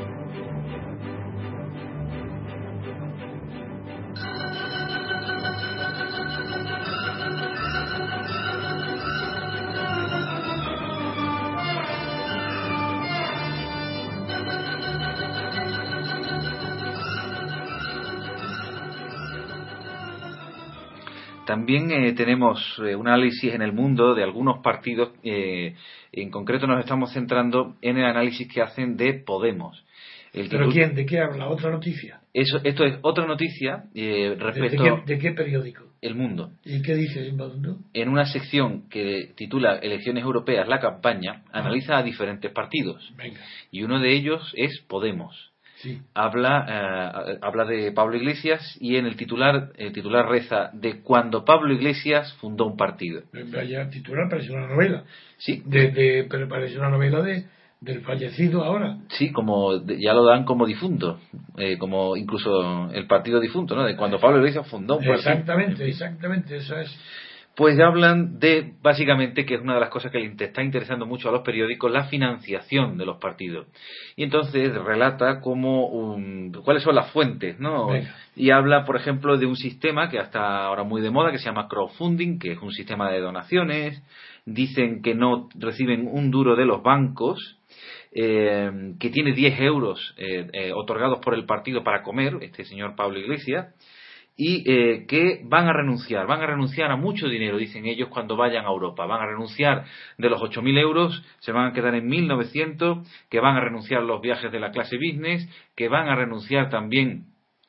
[21.46, 25.10] También eh, tenemos eh, un análisis en el mundo de algunos partidos.
[25.22, 25.74] Eh,
[26.12, 29.84] en concreto nos estamos centrando en el análisis que hacen de Podemos.
[30.32, 30.94] ¿Pero quién?
[30.94, 31.48] ¿De qué habla?
[31.48, 32.20] ¿Otra noticia?
[32.32, 35.02] Eso, esto es otra noticia respecto...
[35.06, 35.84] ¿De qué, periódico?
[36.02, 36.50] El Mundo.
[36.64, 37.78] ¿Y qué dice el Mundo?
[37.92, 41.60] En una sección que titula Elecciones Europeas, la campaña, ah.
[41.60, 43.12] analiza a diferentes partidos.
[43.16, 43.40] Venga.
[43.70, 45.53] Y uno de ellos es Podemos
[46.14, 46.66] habla,
[47.28, 51.72] eh, habla de Pablo Iglesias y en el titular, el titular reza de cuando Pablo
[51.72, 53.22] Iglesias fundó un partido.
[53.52, 55.04] Vaya, titular parece una novela.
[55.38, 55.62] Sí.
[55.66, 57.44] De, pero parece una novela de,
[57.80, 58.98] del fallecido ahora.
[59.10, 61.20] Sí, como ya lo dan como difunto,
[61.56, 63.84] eh, como incluso el partido difunto, ¿no?
[63.84, 65.32] De cuando Pablo Iglesias fundó un partido.
[65.32, 66.90] Exactamente, exactamente, eso es
[67.56, 71.28] pues hablan de, básicamente, que es una de las cosas que le está interesando mucho
[71.28, 73.68] a los periódicos, la financiación de los partidos.
[74.16, 76.18] Y entonces relata cómo,
[76.64, 77.90] cuáles son las fuentes, ¿no?
[78.34, 81.44] Y habla, por ejemplo, de un sistema que hasta ahora muy de moda, que se
[81.44, 84.02] llama crowdfunding, que es un sistema de donaciones.
[84.46, 87.58] Dicen que no reciben un duro de los bancos,
[88.12, 92.94] eh, que tiene 10 euros eh, eh, otorgados por el partido para comer, este señor
[92.96, 93.74] Pablo Iglesias
[94.36, 98.36] y eh, que van a renunciar, van a renunciar a mucho dinero, dicen ellos, cuando
[98.36, 99.06] vayan a Europa.
[99.06, 99.84] Van a renunciar
[100.18, 104.04] de los 8.000 euros, se van a quedar en 1.900, que van a renunciar a
[104.04, 107.26] los viajes de la clase business, que van a renunciar también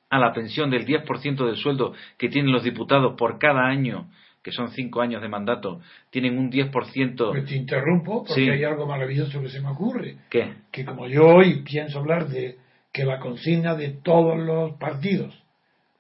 [0.09, 4.07] a la pensión del 10% del sueldo que tienen los diputados por cada año
[4.41, 7.31] que son cinco años de mandato, tienen un 10%.
[7.31, 10.17] Pues te interrumpo porque hay algo maravilloso que se me ocurre.
[10.29, 10.53] ¿Qué?
[10.71, 12.57] Que como yo hoy pienso hablar de
[12.93, 15.33] que la consigna de todos los partidos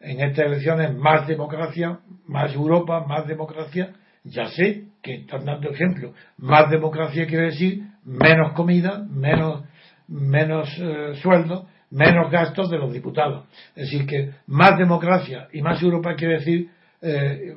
[0.05, 6.13] en estas elecciones más democracia, más Europa, más democracia, ya sé que están dando ejemplo.
[6.37, 9.63] Más democracia quiere decir menos comida, menos,
[10.07, 13.45] menos eh, sueldo, menos gastos de los diputados.
[13.75, 16.69] Es decir, que más democracia y más Europa quiere decir
[17.01, 17.55] eh,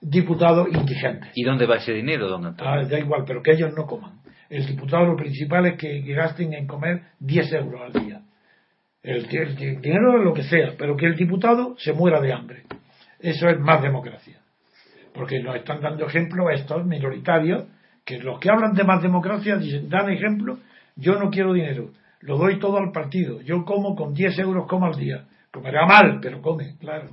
[0.00, 1.30] diputados indigentes.
[1.34, 2.72] ¿Y dónde va ese dinero, don Antonio?
[2.72, 4.20] Ah, da igual, pero que ellos no coman.
[4.50, 8.20] El diputado lo principal es que, gasten en comer 10 euros al día.
[9.02, 12.62] El, dinero es lo que sea, pero que el diputado se muera de hambre.
[13.18, 14.40] Eso es más democracia.
[15.12, 17.66] Porque nos están dando ejemplo estos minoritarios,
[18.04, 20.58] que los que hablan de más democracia dan ejemplo,
[20.96, 24.86] yo no quiero dinero, lo doy todo al partido, yo como con 10 euros como
[24.86, 25.24] al día.
[25.50, 27.10] Comerá mal, pero come, claro.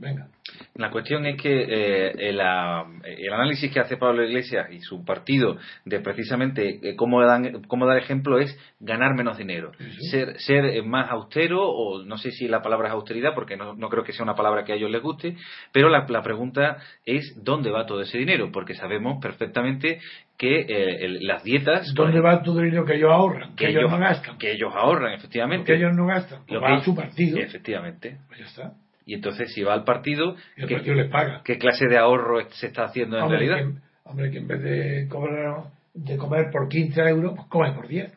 [0.00, 0.28] Venga.
[0.74, 6.00] La cuestión es que eh, el, análisis que hace Pablo Iglesias y su partido de
[6.00, 9.72] precisamente eh, cómo, dan, cómo dar ejemplo es ganar menos dinero,
[10.10, 13.76] ser, ser eh, más austero, o no sé si la palabra es austeridad, porque no,
[13.90, 15.36] creo que sea una palabra que a ellos les guste,
[15.70, 20.00] pero la, pregunta es dónde va todo ese dinero, porque sabemos perfectamente
[20.38, 21.92] que las dietas...
[21.94, 23.54] ¿Dónde va todo el dinero que ellos ahorran?
[23.54, 24.38] Que, ellos, no gastan.
[24.38, 25.66] Que ellos ahorran, efectivamente.
[25.66, 26.40] Que ellos no gastan.
[26.48, 27.38] Lo va a su partido.
[27.38, 28.18] Efectivamente.
[28.28, 28.72] Pues ya está.
[29.06, 31.42] Y entonces, si va al partido, ¿qué, les paga.
[31.44, 33.58] ¿qué clase de ahorro se está haciendo en realidad?
[34.04, 38.12] hombre, que en vez de, cobrar, de comer por 15 euros, pues come por 10.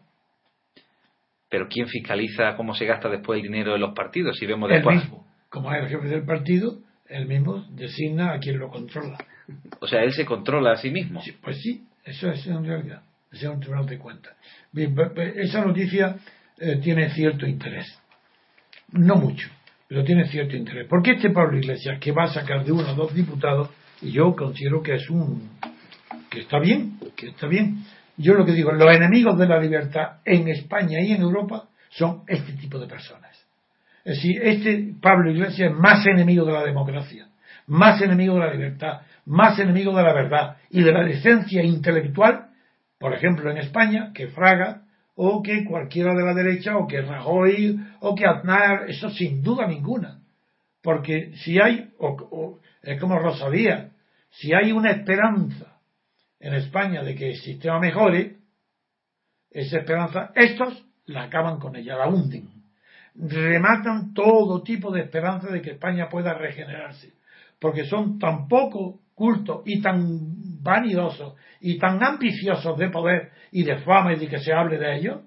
[1.50, 4.38] Pero ¿quién fiscaliza cómo se gasta después el dinero de los partidos?
[4.38, 4.96] Si vemos después...
[4.96, 5.28] El mismo.
[5.50, 9.17] Como es el jefe del partido, él mismo designa a quien lo controla.
[9.80, 11.22] O sea, él se controla a sí mismo.
[11.43, 13.04] pues sí, eso es en realidad.
[13.32, 14.36] Ese es un tribunal de cuentas.
[14.72, 14.96] Bien,
[15.36, 16.17] esa noticia
[16.58, 18.00] eh, tiene cierto interés.
[18.91, 19.50] No mucho
[19.93, 20.88] pero tiene cierto interés.
[20.89, 23.69] Porque este Pablo Iglesias, que va a sacar de uno o dos diputados,
[24.01, 25.51] y yo considero que es un.
[26.32, 27.84] que está bien, que está bien.
[28.17, 32.23] Yo lo que digo, los enemigos de la libertad en España y en Europa son
[32.27, 33.38] este tipo de personas.
[34.03, 37.27] Es decir, este Pablo Iglesias es más enemigo de la democracia,
[37.67, 42.47] más enemigo de la libertad, más enemigo de la verdad y de la decencia intelectual,
[42.97, 44.82] por ejemplo, en España, que Fraga,
[45.15, 49.67] o que cualquiera de la derecha, o que Rajoy, o que Aznar, eso sin duda
[49.67, 50.19] ninguna.
[50.82, 53.91] Porque si hay, o, es como Rosalía,
[54.30, 55.78] si hay una esperanza
[56.39, 58.38] en España de que el sistema mejore,
[59.52, 62.49] esa esperanza, estos la acaban con ella, la hunden.
[63.15, 67.13] Rematan todo tipo de esperanza de que España pueda regenerarse.
[67.60, 73.78] Porque son tan poco cultos y tan vanidosos y tan ambiciosos de poder y de
[73.78, 75.21] fama y de que se hable de ellos,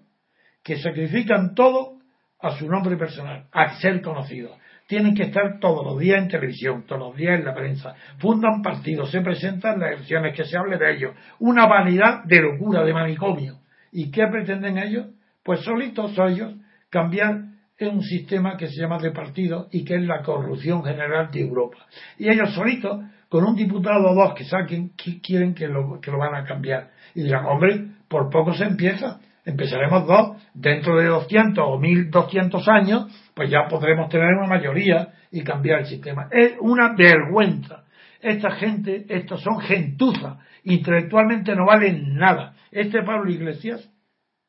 [0.62, 1.98] que sacrifican todo
[2.40, 4.58] a su nombre personal, a ser conocidos.
[4.86, 7.94] Tienen que estar todos los días en televisión, todos los días en la prensa.
[8.18, 11.14] Fundan partidos, se presentan en las elecciones, que se hable de ellos.
[11.40, 13.58] Una vanidad de locura, de manicomio.
[13.90, 15.06] ¿Y qué pretenden ellos?
[15.42, 16.54] Pues solitos ellos
[16.90, 17.46] cambiar
[17.78, 21.40] en un sistema que se llama de partido y que es la corrupción general de
[21.40, 21.78] Europa.
[22.18, 24.90] Y ellos solitos con un diputado o dos que saquen,
[25.22, 26.90] quieren que lo, que lo van a cambiar.
[27.14, 29.20] Y dirán, hombre, por poco se empieza.
[29.44, 35.42] Empezaremos dos, dentro de 200 o 1200 años, pues ya podremos tener una mayoría y
[35.42, 36.28] cambiar el sistema.
[36.30, 37.84] Es una vergüenza.
[38.20, 42.54] Esta gente, estos son gentuza, intelectualmente no valen nada.
[42.72, 43.88] Este Pablo Iglesias,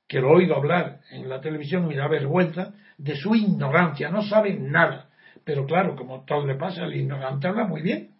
[0.07, 4.23] que lo he oído hablar en la televisión y da vergüenza de su ignorancia, no
[4.23, 5.09] sabe nada.
[5.43, 8.16] Pero claro, como todo le pasa, el ignorante habla muy bien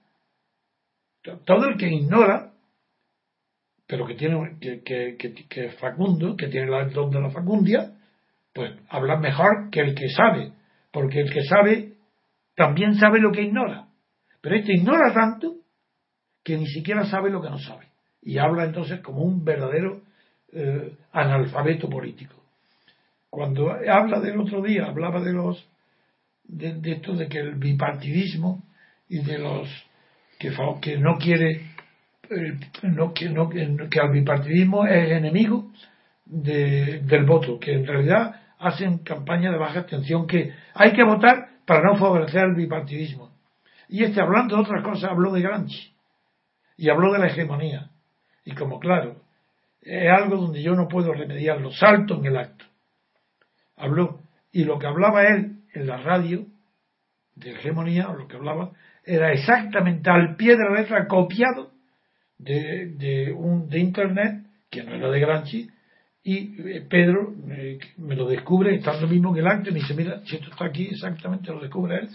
[1.22, 2.54] todo el que ignora,
[3.88, 7.94] pero que tiene que, que, que, es facundo, que tiene el don de la facundia,
[8.54, 10.52] pues habla mejor que el que sabe,
[10.92, 11.94] porque el que sabe
[12.56, 13.88] también sabe lo que ignora.
[14.42, 15.56] Pero este ignora tanto
[16.44, 17.88] que ni siquiera sabe lo que no sabe.
[18.22, 20.02] Y habla entonces como un verdadero
[20.52, 22.36] eh, analfabeto político.
[23.30, 25.70] Cuando habla del otro día, hablaba de los
[26.44, 28.64] de esto de que el bipartidismo
[29.10, 29.68] y de los
[30.38, 31.62] que, no quiere
[32.30, 35.72] eh, no, que, no, que el bipartidismo es enemigo
[36.26, 41.84] del voto, que en realidad hacen campaña de baja abstención, que hay que votar para
[41.84, 43.32] no favorecer el bipartidismo.
[43.88, 45.94] Y este, hablando de otras cosas, habló de Granchi
[46.76, 47.90] y habló de la hegemonía.
[48.44, 49.22] Y como claro,
[49.82, 52.66] es algo donde yo no puedo remediarlo, salto en el acto.
[53.78, 54.20] Habló,
[54.52, 56.46] y lo que hablaba él en la radio
[57.36, 58.72] de hegemonía, o lo que hablaba,
[59.08, 61.72] era exactamente al pie de la letra copiado
[62.38, 65.68] de, un, de Internet, que no era de Granchi,
[66.24, 69.96] Y eh, Pedro eh, me lo descubre estando mismo en el acto y me dice,
[69.96, 72.10] mira, si esto está aquí exactamente, lo descubre él.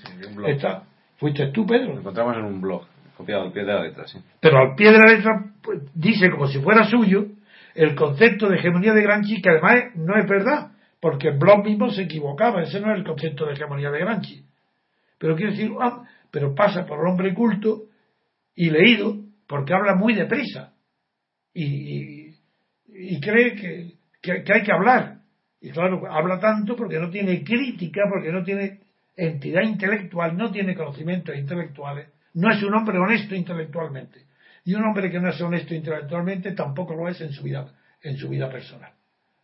[0.49, 0.85] está,
[1.17, 1.95] fuiste tú, Pedro.
[1.95, 2.83] Lo encontramos en un blog,
[3.17, 4.19] copiado al pie de la letra, sí.
[4.39, 7.27] Pero al pie de la letra pues, dice como si fuera suyo
[7.75, 11.91] el concepto de hegemonía de Granchi, que además no es verdad, porque el blog mismo
[11.91, 14.45] se equivocaba, ese no es el concepto de hegemonía de Granchi.
[15.19, 16.03] Pero quiero decir, ah,
[16.33, 17.85] pero pasa por hombre culto
[18.57, 19.17] y leído,
[19.47, 20.73] porque habla muy deprisa.
[21.55, 22.33] y,
[22.95, 25.19] y cree que, que, hay que hablar.
[25.61, 28.81] Y claro, habla tanto porque no tiene crítica, porque no tiene
[29.17, 34.27] entidad intelectual, no tiene conocimientos intelectuales, no es un hombre honesto intelectualmente.
[34.65, 37.67] Y un hombre que no es honesto intelectualmente tampoco lo es en su vida,
[38.03, 38.93] en su vida personal.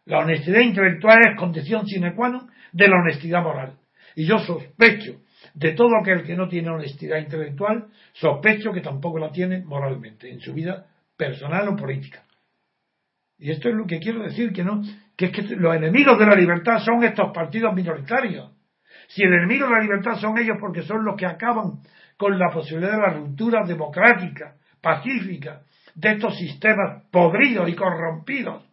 [0.06, 3.76] La honestidad intelectual es condición sine qua non de la honestidad moral.
[4.14, 5.20] Y yo sospecho
[5.58, 10.40] de todo aquel que no tiene honestidad intelectual, sospecho que tampoco la tiene moralmente, en
[10.40, 10.86] su vida
[11.16, 12.22] personal o política.
[13.38, 14.82] Y esto es lo que quiero decir, que no,
[15.16, 18.52] que es que los enemigos de la libertad son estos partidos minoritarios.
[19.08, 21.80] Si el enemigo de la libertad son ellos porque son los que acaban
[22.16, 25.62] con la posibilidad de la ruptura democrática, pacífica,
[25.96, 28.64] de estos sistemas podridos y corrompidos,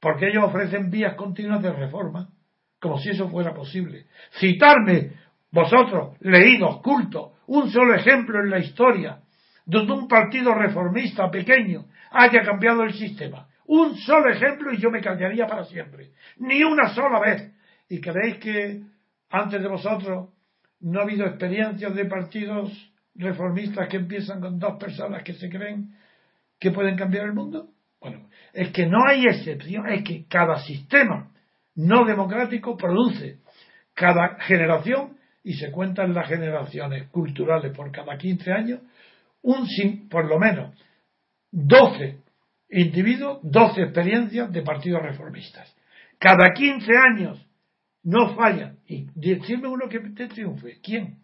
[0.00, 2.30] porque ellos ofrecen vías continuas de reforma,
[2.80, 4.06] como si eso fuera posible.
[4.38, 5.12] Citarme,
[5.56, 9.20] vosotros, leídos, cultos, un solo ejemplo en la historia
[9.64, 15.00] donde un partido reformista pequeño haya cambiado el sistema un solo ejemplo y yo me
[15.00, 16.10] callaría para siempre.
[16.38, 17.52] Ni una sola vez.
[17.88, 18.82] ¿Y creéis que
[19.30, 20.30] antes de vosotros
[20.80, 25.94] no ha habido experiencias de partidos reformistas que empiezan con dos personas que se creen
[26.58, 27.70] que pueden cambiar el mundo?
[28.00, 31.30] Bueno, es que no hay excepción, es que cada sistema
[31.74, 33.38] no democrático produce
[33.94, 35.15] cada generación,
[35.46, 38.80] y se cuentan las generaciones culturales por cada 15 años,
[39.42, 40.74] un, por lo menos
[41.52, 42.18] 12
[42.68, 45.72] individuo 12 experiencias de partidos reformistas.
[46.18, 47.46] Cada 15 años
[48.02, 48.80] no fallan.
[48.88, 50.80] Y decirme uno que te triunfe.
[50.82, 51.18] ¿Quién?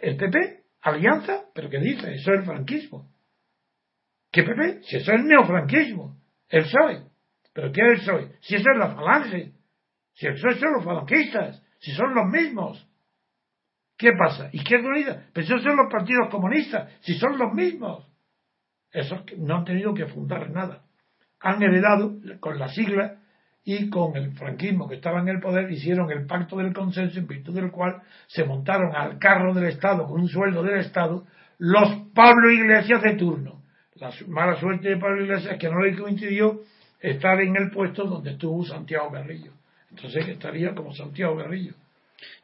[0.00, 0.64] ¿El PP?
[0.80, 1.44] ¿Alianza?
[1.54, 2.12] ¿Pero qué dice?
[2.14, 3.08] Eso es el franquismo.
[4.32, 4.82] ¿Qué PP?
[4.82, 6.16] Si eso es el neofranquismo.
[6.48, 7.04] El PSOE.
[7.52, 8.36] ¿Pero qué es el PSOE?
[8.40, 9.52] Si eso es la falange.
[10.14, 11.61] Si el PSOE son los falangistas.
[11.82, 12.88] Si son los mismos.
[13.98, 14.48] ¿Qué pasa?
[14.52, 15.26] Izquierda Unida.
[15.32, 16.90] Pero esos son los partidos comunistas.
[17.00, 18.06] Si son los mismos.
[18.92, 20.84] Esos no han tenido que fundar nada.
[21.40, 23.18] Han heredado con la sigla
[23.64, 27.26] y con el franquismo que estaba en el poder, hicieron el pacto del consenso en
[27.26, 31.26] virtud del cual se montaron al carro del Estado con un sueldo del Estado
[31.58, 33.62] los Pablo Iglesias de turno.
[33.94, 36.60] La mala suerte de Pablo Iglesias es que no le coincidió
[37.00, 39.52] estar en el puesto donde estuvo Santiago Garrillo.
[39.94, 41.74] Entonces estaría como Santiago Garrillo.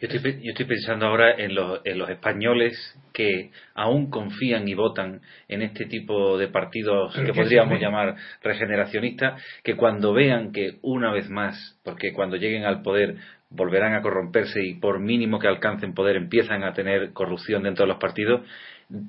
[0.01, 2.77] Yo estoy, pensando ahora en los, españoles
[3.13, 9.77] que aún confían y votan en este tipo de partidos que podríamos llamar regeneracionistas, que
[9.77, 13.17] cuando vean que una vez más, porque cuando lleguen al poder
[13.51, 17.89] volverán a corromperse y por mínimo que alcancen poder empiezan a tener corrupción dentro de
[17.89, 18.47] los partidos,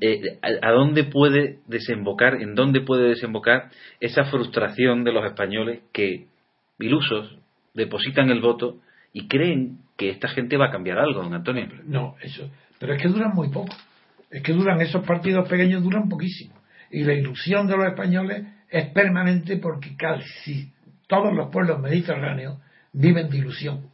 [0.01, 3.69] eh, ¿a dónde puede desembocar, en dónde puede desembocar
[3.99, 6.27] esa frustración de los españoles que,
[6.79, 7.37] ilusos,
[7.74, 8.80] depositan el voto
[9.13, 11.67] y creen que esta gente va a cambiar algo, don Antonio.
[11.86, 12.49] No, eso.
[12.80, 13.76] Pero es que duran muy poco.
[14.30, 16.53] Es que duran, esos partidos pequeños duran poquísimo.
[16.91, 20.72] Y la ilusión de los españoles es permanente porque casi
[21.07, 22.59] todos los pueblos mediterráneos
[22.93, 23.89] viven de ilusión.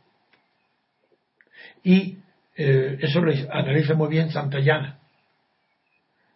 [1.83, 2.17] Y
[2.57, 4.99] eh, eso lo analiza muy bien Santayana.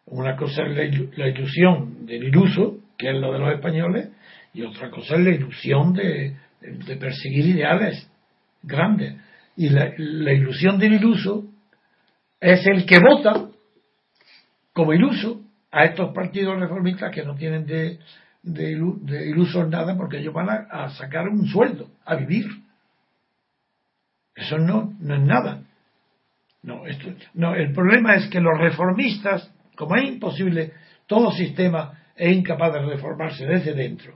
[0.05, 0.75] Una cosa es
[1.17, 4.09] la, ilusión del iluso, que es lo de los españoles,
[4.53, 6.35] y otra cosa es la ilusión de
[6.99, 8.09] perseguir ideales
[8.63, 9.15] grandes.
[9.55, 9.93] Y la,
[10.33, 11.45] ilusión del iluso
[12.39, 13.49] es el que vota
[14.73, 15.41] como iluso
[15.71, 17.99] a estos partidos reformistas que no tienen de,
[18.41, 22.45] de, ilusos nada porque ellos van a, sacar un sueldo, a vivir.
[24.35, 25.63] Eso no, no es nada.
[26.63, 30.73] No, esto, no, el problema es que los reformistas, como es imposible,
[31.07, 34.13] todo sistema es incapaz de reformarse desde dentro.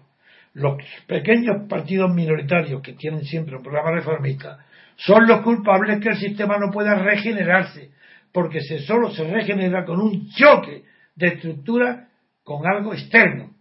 [0.53, 0.77] Los
[1.07, 6.57] pequeños partidos minoritarios que tienen siempre un programa reformista son los culpables que el sistema
[6.59, 7.91] no pueda regenerarse,
[8.31, 10.83] porque se solo se regenera con un choque
[11.15, 12.09] de estructura
[12.43, 13.51] con algo externo.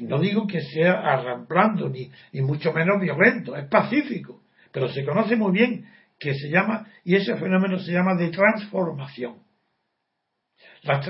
[0.00, 4.42] No digo que sea arramplando ni, ni mucho menos violento, es pacífico,
[4.72, 5.86] pero se conoce muy bien
[6.18, 9.36] que se llama, y ese fenómeno se llama de transformación.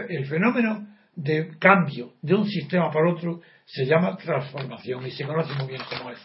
[0.08, 5.52] el fenómeno de cambio de un sistema para otro se llama transformación y se conoce
[5.54, 6.18] muy bien cómo es.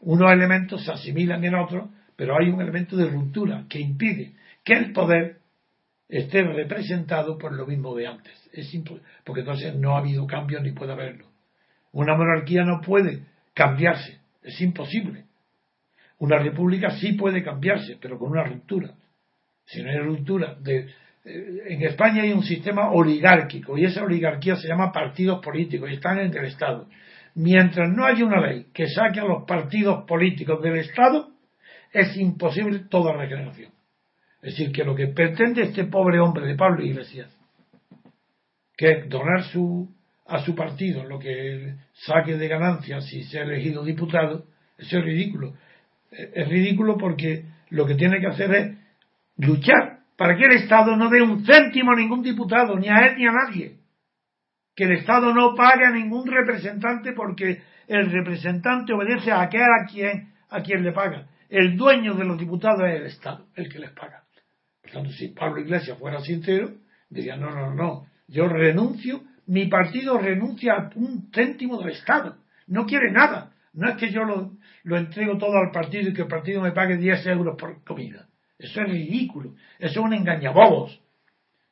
[0.00, 4.34] Unos elementos se asimilan en otros pero hay un elemento de ruptura que impide
[4.64, 5.38] que el poder
[6.08, 8.50] esté representado por lo mismo de antes.
[8.52, 8.70] Es
[9.24, 11.26] porque entonces no ha habido cambio ni puede haberlo.
[11.92, 13.24] Una monarquía no puede
[13.54, 14.20] cambiarse.
[14.42, 15.24] Es imposible.
[16.18, 18.94] Una república sí puede cambiarse, pero con una ruptura.
[19.64, 20.92] Si no hay ruptura de,
[21.24, 26.18] en España hay un sistema oligárquico y esa oligarquía se llama partidos políticos y están
[26.18, 26.88] en el Estado.
[27.34, 31.30] Mientras no haya una ley que saque a los partidos políticos del Estado,
[31.92, 33.70] es imposible toda regeneración.
[34.42, 37.30] Es decir, que lo que pretende este pobre hombre de Pablo Iglesias,
[38.76, 39.88] que es donar su,
[40.26, 44.46] a su partido lo que saque de ganancias si se ha elegido diputado,
[44.76, 45.54] eso es ridículo.
[46.10, 48.78] Es ridículo porque lo que tiene que hacer es
[49.36, 53.16] luchar para que el Estado no dé un céntimo a ningún diputado, ni a él
[53.16, 53.78] ni a nadie.
[54.74, 59.86] Que el Estado no pague a ningún representante porque el representante obedece a aquel a
[59.86, 61.26] quien, a quien le paga.
[61.48, 64.22] El dueño de los diputados es el Estado, el que les paga.
[64.80, 66.70] Por tanto, si Pablo Iglesias fuera sincero,
[67.10, 72.36] diría, no, no, no, yo renuncio, mi partido renuncia a un céntimo del Estado.
[72.66, 73.52] No quiere nada.
[73.74, 74.52] No es que yo lo,
[74.84, 78.26] lo entrego todo al partido y que el partido me pague 10 euros por comida.
[78.62, 79.54] Eso es ridículo.
[79.78, 81.00] Eso es un engañabobos.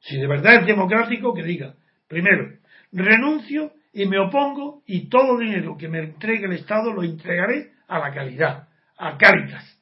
[0.01, 1.75] Si de verdad es democrático, que diga,
[2.09, 2.59] primero,
[2.91, 7.99] renuncio y me opongo y todo dinero que me entregue el Estado lo entregaré a
[7.99, 9.79] la calidad, a Cáritas,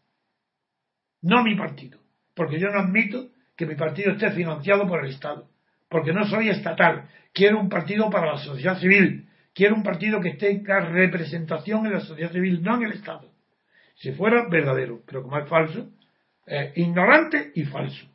[1.22, 1.98] no a mi partido,
[2.34, 5.48] porque yo no admito que mi partido esté financiado por el Estado,
[5.88, 10.34] porque no soy estatal, quiero un partido para la sociedad civil, quiero un partido que
[10.34, 13.30] tenga representación en la sociedad civil, no en el Estado.
[13.94, 15.90] Si fuera verdadero, pero como es falso,
[16.48, 18.06] eh, ignorante y falso.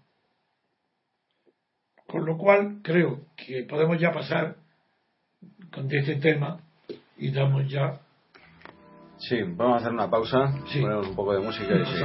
[2.08, 4.56] Con lo cual creo que podemos ya pasar
[5.72, 6.62] con este tema
[7.18, 8.00] y damos ya.
[9.18, 10.82] Sí, vamos a hacer una pausa, sí.
[10.82, 12.04] ponemos un poco de música y sí.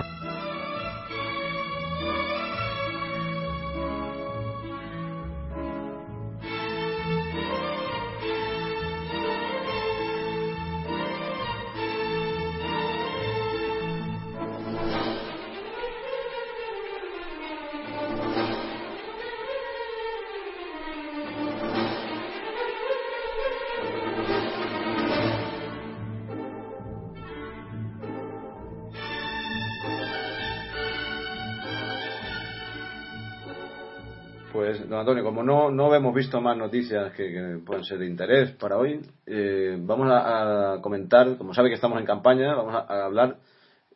[35.48, 40.08] No, no hemos visto más noticias que, pueden ser de interés para hoy, eh, vamos
[40.10, 43.38] a, comentar, como sabe que estamos en campaña, vamos a, hablar,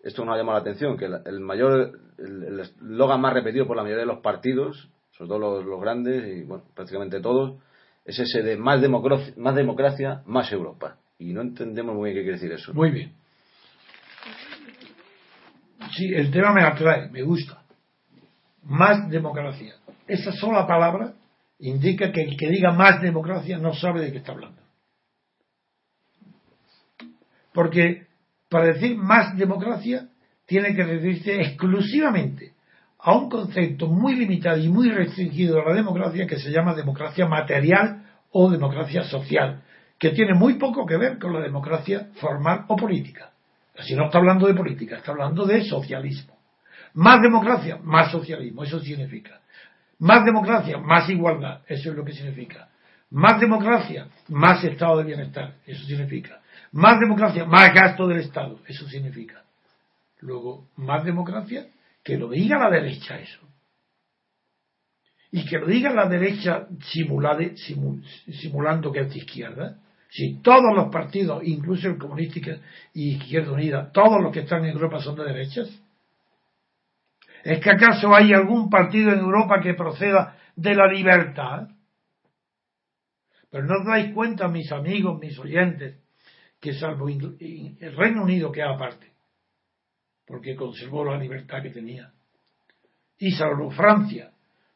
[0.02, 2.68] esto nos ha llamado la atención, que el, mayor, el
[3.18, 7.20] más repetido por la mayoría de los partidos, sobre todo los, grandes y bueno, prácticamente
[7.20, 7.60] todos,
[8.04, 10.96] es ese de más democracia, más democracia, más Europa.
[11.18, 12.74] Y no entendemos muy bien qué quiere decir eso.
[12.74, 13.12] Muy bien.
[15.92, 17.62] Sí, el tema me atrae, me gusta.
[18.64, 19.74] Más democracia
[20.06, 21.14] esa sola palabra
[21.62, 24.60] indica que el que diga más democracia no sabe de qué está hablando.
[27.52, 28.06] Porque
[28.48, 30.08] para decir más democracia
[30.46, 32.52] tiene que referirse exclusivamente
[32.98, 37.26] a un concepto muy limitado y muy restringido de la democracia que se llama democracia
[37.26, 39.62] material o democracia social,
[39.98, 43.30] que tiene muy poco que ver con la democracia formal o política.
[43.80, 46.38] Si no está hablando de política, está hablando de socialismo.
[46.94, 49.41] Más democracia, más socialismo, eso significa.
[50.02, 51.60] Más democracia, más igualdad.
[51.64, 52.68] Eso es lo que significa.
[53.10, 55.54] Más democracia, más estado de bienestar.
[55.64, 56.40] Eso significa.
[56.72, 58.58] Más democracia, más gasto del Estado.
[58.66, 59.44] Eso significa.
[60.18, 61.68] Luego, más democracia,
[62.02, 63.38] que lo diga la derecha eso.
[65.30, 69.78] Y que lo diga la derecha simulando que es de izquierda.
[70.10, 72.40] Si todos los partidos, incluso el comunista
[72.92, 75.70] y Izquierda Unida, todos los que están en Europa son de derechas,
[77.44, 81.68] ¿Es que acaso hay algún partido en Europa que proceda de la libertad?
[83.50, 85.98] Pero no os dais cuenta, mis amigos, mis oyentes,
[86.60, 89.12] que salvo el Reino Unido queda aparte,
[90.26, 92.12] porque conservó la libertad que tenía,
[93.18, 94.30] y salvo Francia,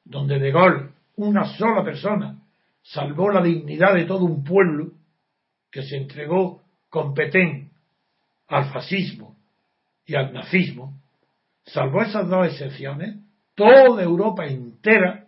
[0.05, 2.43] donde De Gaulle, una sola persona,
[2.83, 4.93] salvó la dignidad de todo un pueblo
[5.71, 7.71] que se entregó con Petén
[8.49, 9.37] al fascismo
[10.05, 11.01] y al nazismo,
[11.67, 13.17] salvo esas dos excepciones,
[13.55, 15.27] toda Europa entera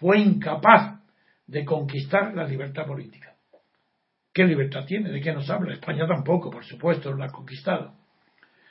[0.00, 1.00] fue incapaz
[1.46, 3.34] de conquistar la libertad política.
[4.32, 5.10] ¿Qué libertad tiene?
[5.10, 5.74] ¿De qué nos habla?
[5.74, 7.94] España tampoco, por supuesto, la ha conquistado.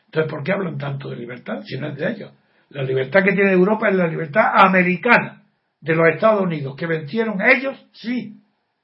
[0.05, 2.31] Entonces, ¿por qué hablan tanto de libertad si no es de ellos?
[2.69, 5.43] La libertad que tiene Europa es la libertad americana
[5.81, 8.41] de los Estados Unidos, que vencieron ellos, sí,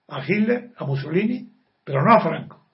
[0.07, 1.49] a Hitler, a Mussolini,
[1.83, 2.65] pero no a Franco.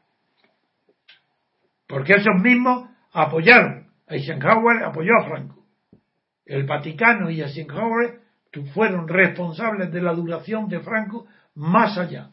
[1.87, 5.65] Porque esos mismos apoyaron Eisenhower apoyó a Franco.
[6.45, 8.21] El Vaticano y Eisenhower
[8.73, 12.31] fueron responsables de la duración de Franco más allá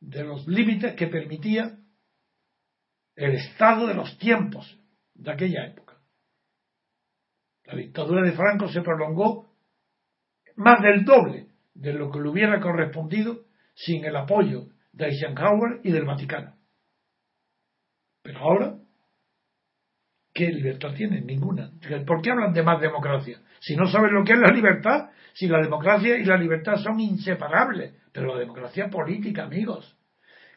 [0.00, 1.76] de los límites que permitía
[3.16, 4.78] el estado de los tiempos
[5.14, 5.96] de aquella época.
[7.64, 9.50] La dictadura de Franco se prolongó
[10.54, 15.90] más del doble de lo que le hubiera correspondido sin el apoyo de Eisenhower y
[15.90, 16.56] del Vaticano.
[18.22, 18.78] Pero ahora,
[20.38, 21.26] ¿qué libertad tienen?
[21.26, 21.72] Ninguna.
[22.06, 23.40] ¿Por qué hablan de más democracia?
[23.58, 27.00] Si no saben lo que es la libertad, si la democracia y la libertad son
[27.00, 29.98] inseparables, pero la democracia política, amigos.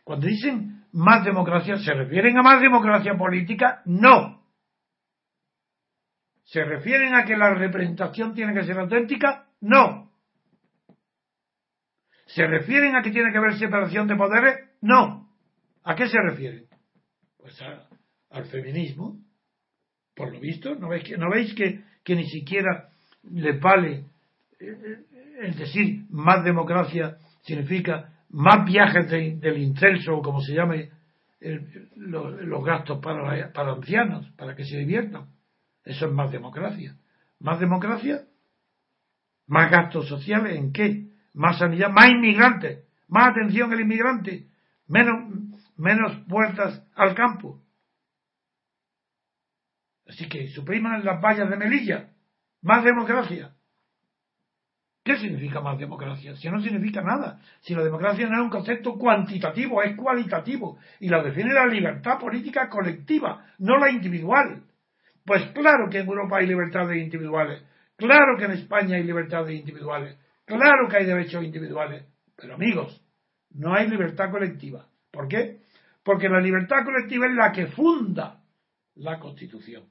[0.03, 3.81] Cuando dicen más democracia, ¿se refieren a más democracia política?
[3.85, 4.43] No.
[6.43, 9.47] ¿Se refieren a que la representación tiene que ser auténtica?
[9.61, 10.11] No.
[12.27, 14.59] ¿Se refieren a que tiene que haber separación de poderes?
[14.81, 15.27] No.
[15.83, 16.65] ¿A qué se refieren?
[17.39, 17.59] Pues
[18.29, 19.17] al feminismo.
[20.21, 22.89] Por lo visto, ¿no veis que, no veis que, que ni siquiera
[23.23, 24.05] le vale
[24.59, 24.97] eh,
[25.41, 30.89] es decir más democracia significa más viajes del incenso, o como se llame,
[31.95, 35.25] los, gastos para, para ancianos, para que se diviertan.
[35.83, 36.95] Eso es más democracia.
[37.39, 38.21] ¿Más democracia?
[39.47, 41.07] ¿Más gastos sociales en qué?
[41.33, 41.89] ¿Más sanidad?
[41.89, 42.85] ¿Más inmigrantes?
[43.07, 44.47] ¿Más atención al inmigrante?
[44.87, 45.33] ¿Menos,
[45.75, 47.59] menos puertas al campo?
[50.11, 52.09] Así que supriman las vallas de Melilla.
[52.61, 53.55] Más democracia.
[55.05, 56.35] ¿Qué significa más democracia?
[56.35, 57.39] Si no significa nada.
[57.61, 60.77] Si la democracia no es un concepto cuantitativo, es cualitativo.
[60.99, 64.63] Y la define la libertad política colectiva, no la individual.
[65.25, 67.63] Pues claro que en Europa hay libertades individuales.
[67.95, 70.17] Claro que en España hay libertades individuales.
[70.43, 72.03] Claro que hay derechos individuales.
[72.35, 73.01] Pero amigos,
[73.51, 74.85] no hay libertad colectiva.
[75.09, 75.61] ¿Por qué?
[76.03, 78.41] Porque la libertad colectiva es la que funda
[78.95, 79.83] la Constitución.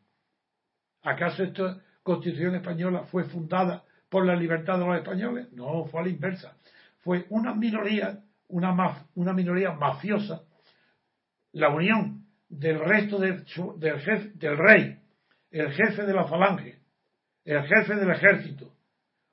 [1.03, 5.53] ¿Acaso esta Constitución española fue fundada por la libertad de los españoles.
[5.53, 6.57] No, fue a la inversa.
[7.01, 10.43] Fue una minoría, una, una minoría mafiosa,
[11.53, 14.99] la unión del resto del, jefe, del rey,
[15.51, 16.79] el jefe de la falange,
[17.45, 18.75] el jefe del ejército,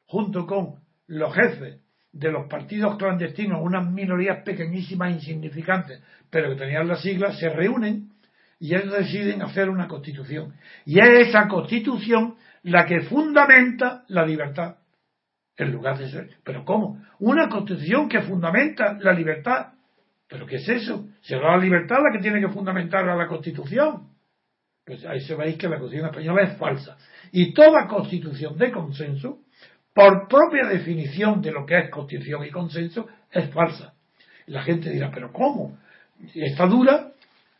[0.05, 0.75] junto con
[1.07, 7.39] los jefes de los partidos clandestinos, unas minorías pequeñísimas, insignificantes, pero que tenían las siglas,
[7.39, 8.11] se reúnen
[8.59, 10.55] y ellos deciden hacer una constitución.
[10.85, 14.77] Y es esa constitución la que fundamenta la libertad.
[15.55, 16.29] En lugar de ser.
[16.43, 17.03] ¿Pero cómo?
[17.19, 19.73] Una constitución que fundamenta la libertad.
[20.27, 21.07] ¿Pero qué es eso?
[21.21, 24.09] ¿Será la libertad la que tiene que fundamentar a la constitución?
[24.85, 26.97] Pues ahí se veis que la constitución española es falsa.
[27.31, 29.39] Y toda constitución de consenso,
[29.93, 33.93] por propia definición de lo que es constitución y consenso, es falsa.
[34.47, 35.77] la gente dirá, ¿pero cómo?
[36.33, 37.11] Está dura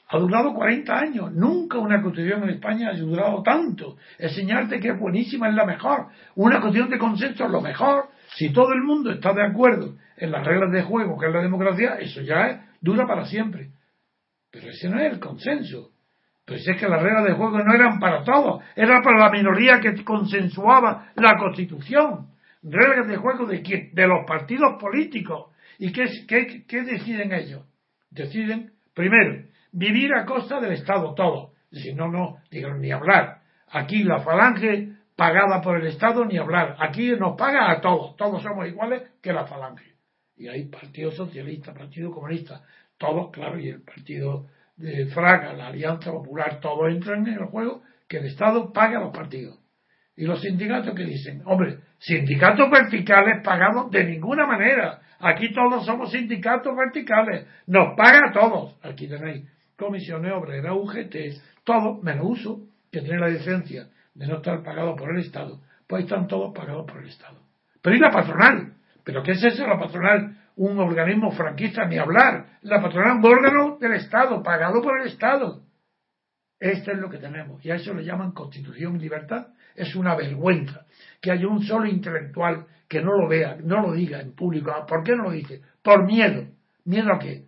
[0.10, 1.34] ha durado 40 años.
[1.34, 3.98] Nunca una constitución en España ha durado tanto.
[4.18, 6.08] Es señalarte que es buenísima, es la mejor.
[6.36, 8.10] Una constitución de consenso es lo mejor.
[8.36, 11.42] Si todo el mundo está de acuerdo en las reglas de juego, que es la
[11.42, 13.72] democracia, eso ya dura para siempre.
[14.52, 15.92] Pero ese no es el consenso.
[16.46, 19.82] Pues es que las reglas de juego no eran para todos, era para la minoría
[19.82, 22.28] que consensuaba la constitución.
[22.64, 23.94] Reglas de juego de quién?
[23.94, 25.52] De los partidos políticos.
[25.78, 27.64] ¿Y qué, qué, qué deciden ellos?
[28.10, 29.44] Deciden, primero,
[29.78, 31.52] vivir a costa del Estado todo.
[31.72, 33.42] Si no, no, digan ni hablar.
[33.70, 36.76] Aquí la falange pagada por el Estado, ni hablar.
[36.80, 39.94] Aquí nos paga a todos, todos somos iguales que la falange.
[40.36, 42.62] Y hay Partido Socialista, Partido Comunista,
[42.98, 47.84] todos, claro, y el Partido de Fraga, la Alianza Popular, todos entran en el juego
[48.08, 49.60] que el Estado paga a los partidos.
[50.16, 55.02] Y los sindicatos que dicen, hombre, sindicatos verticales pagados de ninguna manera.
[55.20, 57.46] Aquí todos somos sindicatos verticales.
[57.68, 58.76] Nos paga a todos.
[58.84, 59.46] Aquí tenéis
[59.78, 61.16] comisiones obreras, UGT,
[61.64, 62.62] todo menos uso,
[62.92, 66.86] que tiene la licencia de no estar pagado por el Estado, pues están todos pagados
[66.86, 67.40] por el Estado.
[67.82, 68.74] Pero ¿y la patronal?
[69.04, 70.36] ¿Pero qué es eso la patronal?
[70.56, 72.58] Un organismo franquista, ni hablar.
[72.64, 75.62] La patronal, un órgano del Estado, pagado por el Estado.
[76.60, 77.64] Esto es lo que tenemos.
[77.64, 79.50] Y a eso le llaman constitución y libertad.
[79.76, 80.86] Es una vergüenza
[81.22, 84.74] que haya un solo intelectual que no lo vea, no lo diga en público.
[84.88, 85.62] ¿Por qué no lo dice?
[85.84, 86.48] Por miedo.
[86.86, 87.46] ¿Miedo a qué?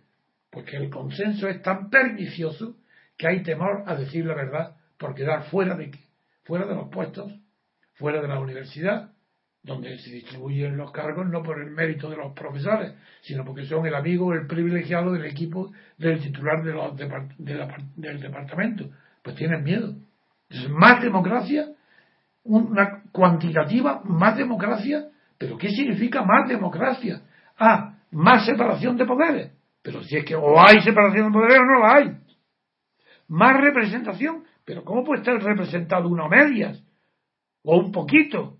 [0.50, 2.76] Porque el consenso es tan pernicioso
[3.16, 5.90] que hay temor a decir la verdad por quedar fuera de,
[6.44, 7.32] fuera de los puestos,
[7.94, 9.12] fuera de la universidad,
[9.62, 13.86] donde se distribuyen los cargos no por el mérito de los profesores, sino porque son
[13.86, 18.90] el amigo el privilegiado del equipo del titular de los, del departamento.
[19.22, 19.94] Pues tienen miedo.
[20.48, 21.68] Entonces, más democracia,
[22.44, 27.22] una cuantitativa, más democracia, pero ¿qué significa más democracia?
[27.58, 29.59] Ah, más separación de poderes.
[29.82, 32.18] Pero si es que o hay separación de poderes o no la hay.
[33.28, 34.44] Más representación.
[34.64, 36.82] Pero ¿cómo puede estar representado uno a medias?
[37.62, 38.58] O un poquito.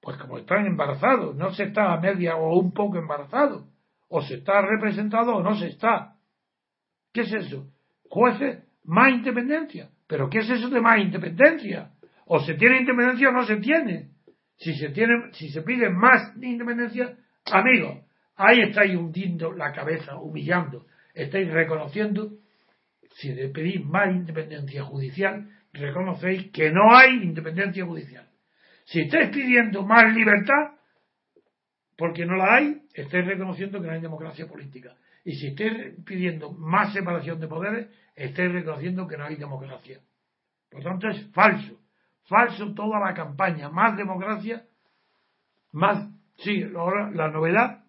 [0.00, 3.66] Pues como están embarazados, no se está a media o un poco embarazado.
[4.08, 6.14] O se está representado o no se está.
[7.12, 7.66] ¿Qué es eso?
[8.08, 9.90] Jueces más independencia.
[10.06, 11.90] ¿Pero qué es eso de más independencia?
[12.26, 14.10] O se tiene independencia o no se tiene.
[14.56, 17.16] Si se tiene, si se pide más independencia,
[17.46, 17.98] amigos,
[18.38, 22.30] ahí estáis hundiendo la cabeza, humillando, estáis reconociendo,
[23.16, 28.28] si le pedís más independencia judicial, reconocéis que no hay independencia judicial.
[28.84, 30.78] Si estáis pidiendo más libertad,
[31.96, 34.94] porque no la hay, estáis reconociendo que no hay democracia política.
[35.24, 40.00] Y si estáis pidiendo más separación de poderes, estáis reconociendo que no hay democracia.
[40.70, 41.80] Por tanto, es falso.
[42.24, 43.68] Falso toda la campaña.
[43.68, 44.64] Más democracia,
[45.72, 46.08] más.
[46.36, 47.84] Sí, ahora la novedad.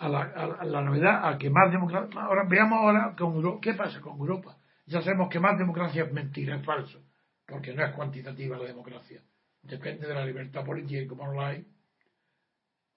[0.00, 2.22] A la, novedad, a que más democracia.
[2.22, 3.60] Ahora veamos ahora con.
[3.60, 4.56] ¿Qué pasa con Europa?
[4.86, 7.00] Ya sabemos que más democracia es mentira, es falso.
[7.46, 9.20] Porque no es cuantitativa la democracia.
[9.62, 11.66] Depende de la libertad política y como no la hay.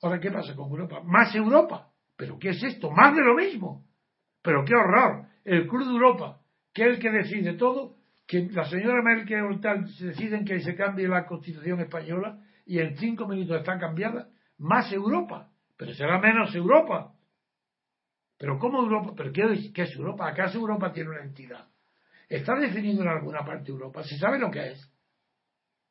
[0.02, 1.02] Ahora, ¿qué pasa con Europa?
[1.04, 1.92] Más Europa.
[2.16, 2.90] ¿Pero qué es esto?
[2.90, 3.86] Más de lo mismo.
[4.42, 5.26] Pero qué horror.
[5.44, 6.42] El Club de Europa,
[6.74, 10.76] que es el que decide todo, que la señora Merkel o tal deciden que se
[10.76, 14.30] cambie la constitución española y en cinco minutos está cambiada.
[14.58, 15.50] Más Europa.
[15.78, 17.14] Pero será menos Europa.
[18.38, 19.14] Pero ¿cómo Europa?
[19.16, 20.28] ¿Pero qué, qué es Europa?
[20.28, 21.68] ¿Acaso Europa tiene una entidad?
[22.30, 24.04] ¿Está definido en alguna parte Europa?
[24.04, 24.92] ¿Se sabe lo que es?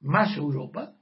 [0.01, 0.95] ¿Más Europa?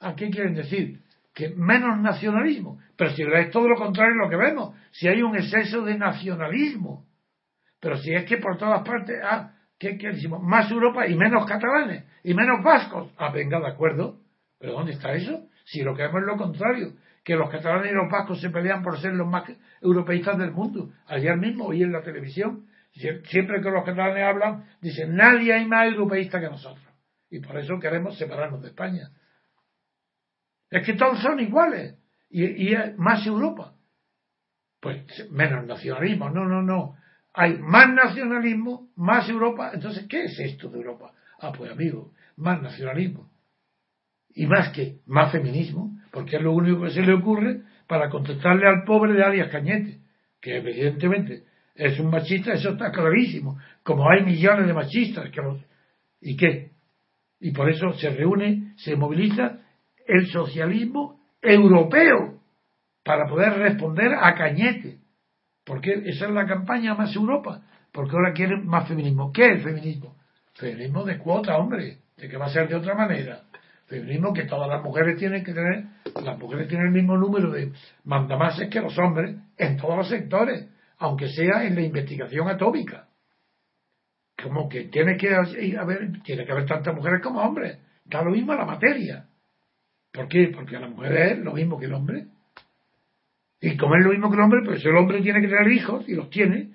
[0.00, 1.06] ¿A qué quieren decir?
[1.36, 2.80] que menos nacionalismo.
[2.96, 7.04] Pero si es todo lo contrario lo que vemos, si hay un exceso de nacionalismo.
[7.78, 10.42] Pero si es que por todas partes, ah, ¿qué, decimos?
[10.42, 13.12] Más Europa y menos catalanes y menos vascos.
[13.18, 14.18] Ah, venga, de acuerdo.
[14.58, 15.46] ¿Pero dónde está eso?
[15.66, 16.92] Si lo que vemos es lo contrario,
[17.24, 19.50] que los catalanes y los vascos se pelean por ser los más
[19.80, 20.92] europeístas del mundo.
[21.08, 25.88] Ayer mismo oí en la televisión, siempre que los catalanes hablan, dicen, nadie hay más
[25.88, 26.86] europeísta que nosotros.
[27.28, 29.10] Y por eso queremos separarnos de España.
[30.70, 31.96] Es que todos son iguales.
[32.30, 33.74] Y, más Europa.
[34.80, 36.30] Pues menos nacionalismo.
[36.30, 36.96] No, no, no.
[37.34, 39.72] Hay más nacionalismo, más Europa.
[39.74, 41.12] Entonces, ¿qué es esto de Europa?
[41.40, 43.28] Ah, pues amigo, más nacionalismo.
[44.36, 45.98] Y más que, más feminismo.
[46.12, 49.98] Porque es lo único que se le ocurre para contestarle al pobre de Arias Cañete.
[50.40, 53.58] Que evidentemente es un machista, eso está clarísimo.
[53.82, 55.30] Como hay millones de machistas.
[55.30, 55.40] Que
[56.20, 56.70] ¿Y qué?
[57.40, 59.58] Y por eso se reúne, se moviliza
[60.06, 62.40] el socialismo europeo
[63.02, 64.98] para poder responder a Cañete.
[65.64, 67.62] Porque esa es la campaña más Europa.
[67.90, 69.32] Porque ahora quieren más feminismo.
[69.32, 70.16] ¿Qué es el feminismo?
[70.54, 72.00] Feminismo de cuota, hombre.
[72.16, 73.44] De que va a ser de otra manera.
[73.86, 75.84] Feminismo que todas las mujeres tienen que tener.
[76.22, 77.72] Las mujeres tienen el mismo número de
[78.04, 80.68] mandamases que los hombres en todos los sectores.
[80.98, 83.06] Aunque sea en la investigación atómica.
[84.42, 87.78] Como que tiene que haber, tiene que haber tantas mujeres como hombres.
[88.04, 89.26] Da lo mismo la materia.
[90.12, 90.50] ¿Por qué?
[90.54, 92.26] Porque la mujer es lo mismo que el hombre.
[93.60, 96.08] Y como es lo mismo que el hombre, pues el hombre tiene que tener hijos
[96.08, 96.72] y los tiene.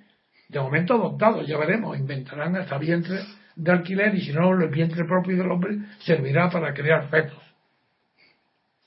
[0.50, 1.98] De momento adoptados, ya veremos.
[1.98, 3.20] Inventarán hasta vientre
[3.62, 7.40] de alquiler y si no, el vientre propio del hombre servirá para crear fetos.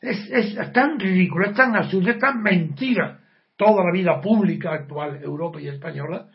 [0.00, 3.20] Es, es tan ridículo, es tan absurdo, es tan mentira
[3.56, 6.26] toda la vida pública actual, Europa y española,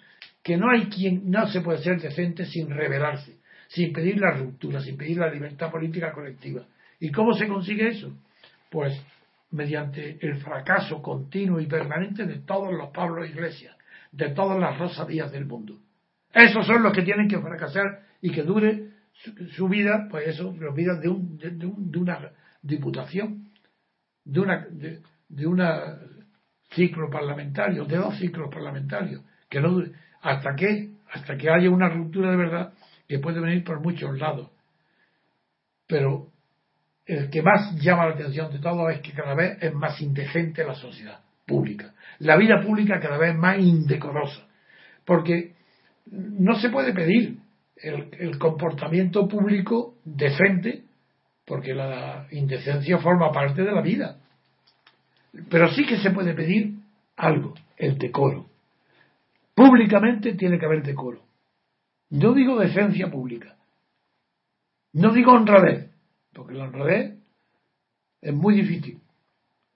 [0.42, 4.80] que no hay quien no se puede ser decente sin rebelarse, sin pedir la ruptura,
[4.80, 6.64] sin pedir la libertad política colectiva.
[6.98, 8.14] ¿Y cómo se consigue eso?
[8.70, 8.98] Pues
[9.52, 13.76] mediante el fracaso continuo y permanente de todos los Pablos Iglesias,
[14.14, 15.78] de todas las Rosadías del mundo.
[16.34, 18.90] Esos son los que tienen que fracasar y que dure
[19.56, 23.50] su, vida, pues eso, la vida de, un, de, una diputación,
[24.24, 26.00] de una, de, una
[26.72, 29.92] ciclo parlamentario, de dos ciclos parlamentarios, que no dure,
[30.22, 32.74] hasta que, hasta que haya una ruptura de verdad
[33.08, 34.50] que puede venir por muchos lados.
[35.88, 36.28] Pero
[37.06, 40.64] el que más llama la atención de todo es que cada vez es más indecente
[40.64, 41.96] la sociedad pública.
[42.20, 44.46] La vida pública cada vez más indecorosa.
[45.06, 45.56] Porque
[46.06, 47.40] no se puede pedir
[47.82, 50.84] el, comportamiento público decente,
[51.46, 54.18] porque la indecencia forma parte de la vida.
[55.50, 56.76] Pero sí que se puede pedir
[57.16, 58.46] algo, el decoro.
[59.54, 61.22] Públicamente tiene que haber decoro.
[62.10, 63.56] No digo decencia pública.
[64.94, 65.90] No digo honradez
[66.40, 67.18] porque la honradez
[68.22, 69.02] es muy difícil.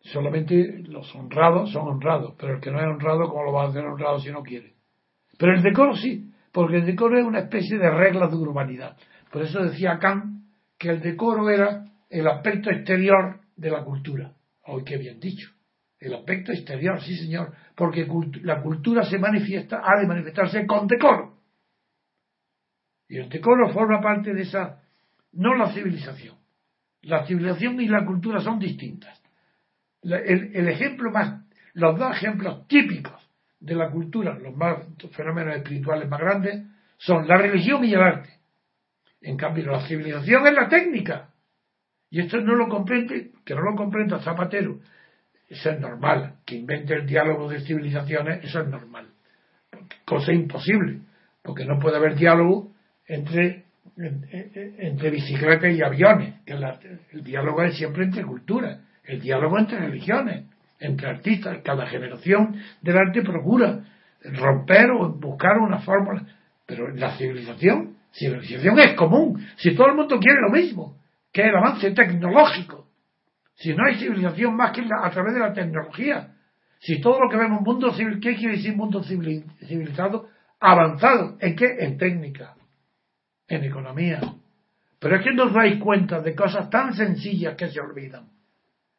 [0.02, 3.70] Solamente los honrados son honrados, pero el que no es honrado, ¿cómo lo va a
[3.70, 4.74] hacer honrado si no quiere?
[5.38, 8.96] Pero el decoro sí, porque el decoro es una especie de regla de urbanidad.
[9.32, 10.44] Por eso decía Kant
[10.78, 14.34] que el decoro era el aspecto exterior de la cultura.
[14.66, 15.50] Hoy qué bien dicho.
[16.00, 18.08] El aspecto exterior, sí señor, porque
[18.44, 21.40] la cultura se manifiesta, ha de manifestarse con decoro.
[23.08, 24.82] Y el decoro forma parte de esa,
[25.32, 26.36] no la civilización,
[27.02, 29.22] la civilización y la cultura son distintas.
[30.02, 33.23] El, ejemplo más, los dos ejemplos típicos
[33.64, 34.78] de la cultura, los más
[35.12, 36.64] fenómenos espirituales más grandes,
[36.98, 38.30] son la religión y el arte.
[39.22, 41.30] En cambio, la civilización es la técnica.
[42.10, 44.80] Y esto no lo comprende, que no lo comprenda Zapatero.
[45.48, 46.36] Eso es normal.
[46.46, 49.08] Que invente el diálogo de civilizaciones, eso es normal.
[50.06, 51.00] Cosa imposible.
[51.42, 52.74] Porque no puede haber diálogo
[53.08, 53.64] entre,
[53.96, 56.42] entre bicicletas y aviones.
[56.46, 56.54] Que
[57.14, 58.82] el diálogo es siempre entre culturas.
[59.06, 60.46] El diálogo entre religiones,
[60.84, 61.60] entre artistas.
[61.64, 63.84] Cada generación del arte procura
[64.24, 66.24] romper o buscar una fórmula
[66.66, 70.98] pero la civilización, civilización es común, si todo el mundo quiere lo mismo,
[71.32, 72.88] que el avance tecnológico,
[73.56, 76.36] si no hay civilización más que a través de la tecnología,
[76.80, 80.30] si todo lo que vemos mundo civil, ¿qué quiere decir mundo civilizado?
[80.60, 81.78] Avanzado, ¿en qué?
[81.80, 82.56] En técnica,
[83.48, 84.22] en economía.
[85.00, 88.30] Pero es que no os dais cuenta de cosas tan sencillas que se olvidan.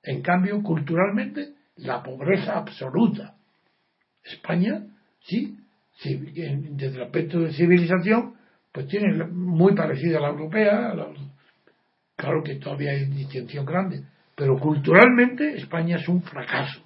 [0.02, 3.34] En cambio, culturalmente, la pobreza absoluta.
[4.22, 4.86] España,
[5.20, 5.58] sí,
[6.02, 8.34] desde el aspecto de civilización,
[8.72, 10.94] pues tiene muy parecida a la europea,
[12.16, 14.02] claro que todavía hay distinción grande,
[14.34, 16.82] pero culturalmente España es un fracaso,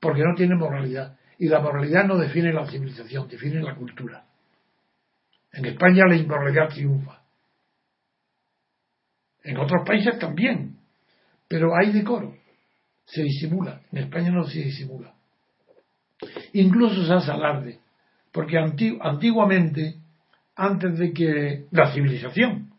[0.00, 1.16] porque no tiene moralidad.
[1.38, 4.24] Y la moralidad no define la civilización, define la cultura.
[5.52, 7.22] En España la inmoralidad triunfa.
[9.44, 10.78] En otros países también,
[11.46, 12.36] pero hay decoro,
[13.08, 13.80] se disimula.
[13.92, 15.14] En España no se disimula.
[16.52, 17.78] Incluso se hace alarde,
[18.32, 19.94] porque antiguamente,
[20.56, 22.72] antes de que la civilización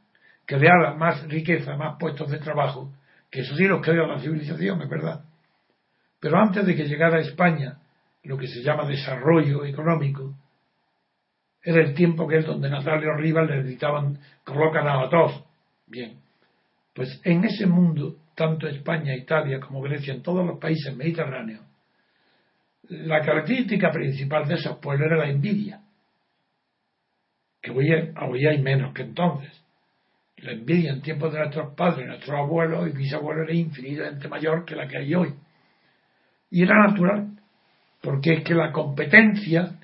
[0.45, 2.91] creara más riqueza, más puestos de trabajo,
[3.29, 5.23] que eso sí los crea la civilización, es verdad,
[6.19, 7.79] pero antes de que llegara a España
[8.23, 10.35] lo que se llama desarrollo económico,
[11.63, 15.43] era el tiempo que es donde Natalio Rivas le editaban colocan a todos.
[15.87, 16.19] Bien,
[16.93, 21.61] pues en ese mundo, tanto España, Italia como Grecia, en todos los países mediterráneos,
[22.87, 25.81] la característica principal de esos pueblos era la envidia,
[27.61, 29.51] que hoy, hay menos que entonces.
[30.37, 34.77] La envidia en tiempos de nuestros padres, nuestros abuelos y bisabuelos era infinitamente mayor que
[34.77, 35.33] la que hay hoy.
[36.49, 37.27] Y era natural,
[38.01, 39.75] porque es que la competencia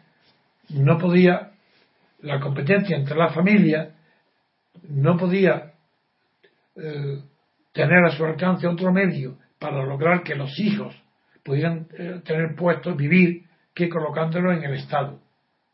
[0.70, 1.51] no podía,
[2.22, 3.93] la competencia entre las familias
[4.88, 5.74] no podía
[6.78, 7.20] eh,
[7.76, 10.95] tener a su alcance otro medio para lograr que los hijos
[11.43, 15.19] pudieran eh, tener puestos, vivir, que colocándolo en el Estado.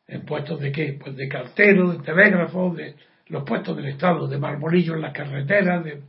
[0.07, 0.97] ¿En puestos de qué?
[0.99, 2.95] Pues de cartero, de telégrafo, de
[3.27, 5.83] los puestos del Estado, de marmolillo en las carreteras.
[5.85, 6.01] De...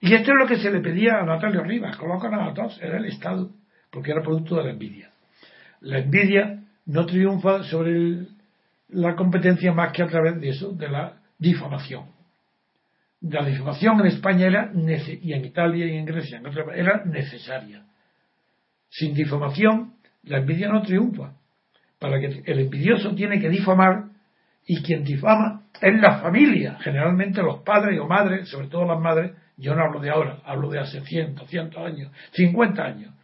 [0.00, 2.98] Y esto es lo que se le pedía a Natalio Rivas, colocan a todos, era
[2.98, 3.50] el Estado,
[3.90, 5.10] porque era producto de la envidia.
[5.80, 8.28] La envidia no triunfa sobre
[8.90, 12.17] la competencia más que a través de eso, de la difamación.
[13.20, 16.40] La difamación en España era, y en Italia y en Grecia,
[16.74, 17.84] era necesaria.
[18.88, 21.32] Sin difamación, la envidia no triunfa.
[21.98, 24.04] Para que el envidioso tiene que difamar
[24.66, 29.32] y quien difama es la familia, generalmente los padres o madres, sobre todo las madres,
[29.56, 33.14] yo no hablo de ahora, hablo de hace 100, 100 años, 50 años.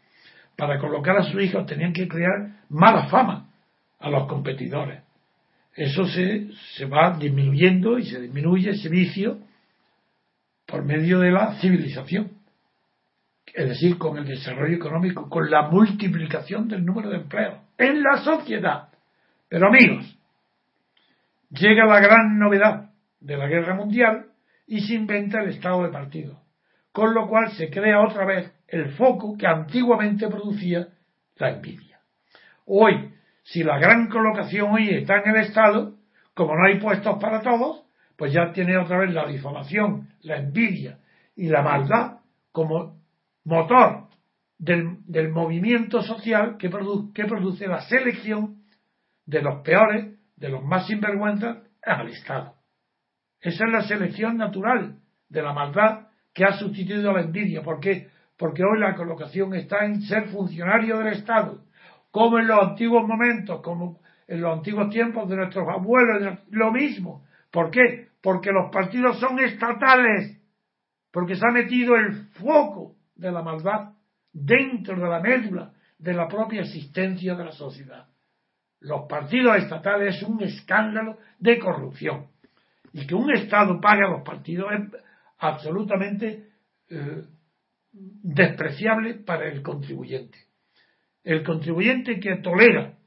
[0.57, 3.49] Para colocar a sus hijos tenían que crear mala fama
[4.01, 5.03] a los competidores.
[5.74, 9.38] Eso se, se va disminuyendo y se disminuye ese vicio
[10.67, 12.45] por medio de la civilización
[13.55, 18.19] es decir, con el desarrollo económico, con la multiplicación del número de empleos en la
[18.19, 18.89] sociedad.
[19.49, 20.19] Pero amigos,
[21.51, 22.91] llega la gran novedad
[23.21, 24.27] de la guerra mundial
[24.67, 26.41] y se inventa el estado de partido,
[26.91, 30.89] con lo cual se crea otra vez el foco que antiguamente producía
[31.37, 32.01] la envidia.
[32.67, 33.12] Hoy,
[33.45, 35.95] si la gran colocación hoy está en el Estado,
[36.35, 37.84] como no hay puestos para todos,
[38.17, 40.99] pues ya tiene otra vez la difamación, la envidia
[41.37, 42.19] y la maldad
[42.53, 43.01] como
[43.45, 44.09] motor
[44.59, 46.71] del, movimiento social que,
[47.15, 48.62] que produce la selección
[49.27, 52.55] de los peores, de los más sinvergüenzas, al Estado.
[53.41, 54.97] Esa es la selección natural
[55.29, 57.62] de la maldad que ha sustituido a la envidia.
[57.62, 58.09] ¿Por qué?
[58.39, 61.62] Porque hoy la colocación está en ser funcionario del Estado,
[62.11, 67.25] como en los antiguos momentos, como en los antiguos tiempos de nuestros abuelos, lo mismo.
[67.55, 68.09] ¿Por qué?
[68.20, 70.42] Porque los partidos son estatales,
[71.12, 73.92] porque se ha metido el foco de la maldad
[74.32, 78.09] dentro de la médula de la propia existencia de la sociedad.
[78.80, 82.26] Los partidos estatales es un escándalo de corrupción.
[82.92, 85.00] Y que un Estado pague a los partidos es
[85.38, 86.48] absolutamente
[86.90, 87.22] eh,
[87.92, 90.38] despreciable para el contribuyente.
[91.22, 92.98] El contribuyente que tolera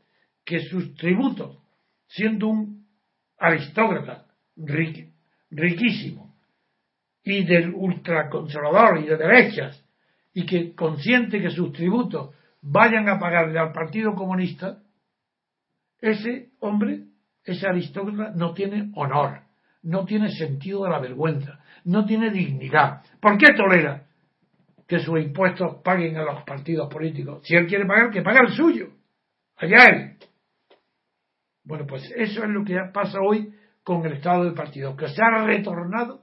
[0.46, 1.58] que sus tributos,
[2.08, 2.88] siendo un
[3.38, 4.27] aristócrata
[4.58, 6.36] riquísimo
[7.24, 9.84] y del ultraconservador y de derechas,
[10.34, 14.82] y que consiente que sus tributos vayan a pagarle al Partido Comunista,
[16.00, 17.08] ese hombre
[17.48, 19.40] ese aristócrata no tiene honor,
[19.84, 23.02] no tiene sentido de la vergüenza, no tiene dignidad.
[23.22, 24.06] ¿Por qué tolera
[24.86, 27.42] que sus impuestos paguen a los partidos políticos?
[27.46, 28.90] Si él quiere pagar, que pague el suyo.
[29.56, 30.18] Allá él.
[31.64, 33.54] Bueno, pues eso es lo que pasa hoy
[33.88, 36.22] con el estado del partido, que se ha retornado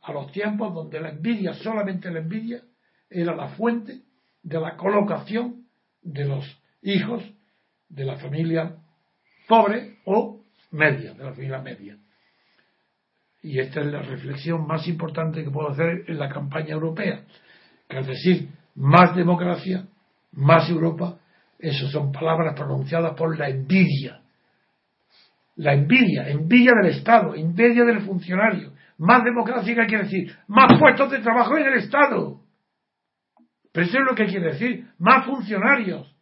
[0.00, 2.62] a los tiempos donde la envidia, solamente la envidia,
[3.10, 4.00] era la fuente
[4.42, 5.66] de la colocación
[6.00, 7.22] de los hijos
[7.90, 8.76] de la familia
[9.46, 10.40] pobre o
[10.70, 11.98] media, de la familia media.
[13.42, 17.26] Y esta es la reflexión más importante que puedo hacer en la campaña europea,
[17.90, 19.86] que es decir, más democracia,
[20.32, 21.18] más Europa,
[21.58, 24.22] esas son palabras pronunciadas por la envidia.
[25.56, 28.72] La envidia, envidia del Estado, envidia del funcionario.
[28.98, 30.36] Más democracia, ¿qué quiere decir?
[30.46, 32.40] Más puestos de trabajo en el Estado.
[33.72, 34.86] Pero eso es lo que quiere decir.
[34.98, 36.14] Más funcionarios.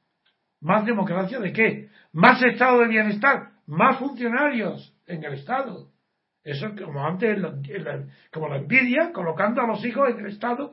[0.61, 1.89] ¿Más democracia de qué?
[2.13, 3.51] Más estado de bienestar.
[3.67, 5.89] Más funcionarios en el Estado.
[6.43, 7.39] Eso es como antes,
[8.33, 10.73] como la envidia, colocando a los hijos en el Estado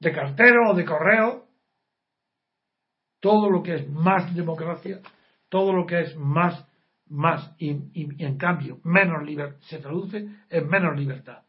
[0.00, 1.46] de cartero o de correo.
[3.20, 5.00] Todo lo que es más democracia,
[5.48, 6.66] todo lo que es más,
[7.10, 7.70] más, y,
[8.24, 11.42] en cambio menos libertad, se traduce en menos libertad.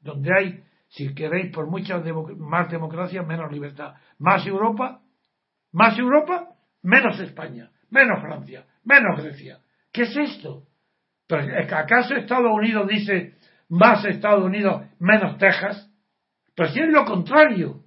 [0.00, 1.98] Donde hay, si queréis, por mucha
[2.38, 3.94] más democracia, menos libertad.
[4.18, 5.02] Más Europa,
[5.72, 9.58] más Europa, menos España, menos Francia, menos Grecia.
[9.92, 10.64] ¿Qué es esto?
[11.28, 13.34] ¿Acaso Estados Unidos dice
[13.68, 15.90] más Estados Unidos, menos Texas?
[16.54, 17.84] Pero si es lo contrario.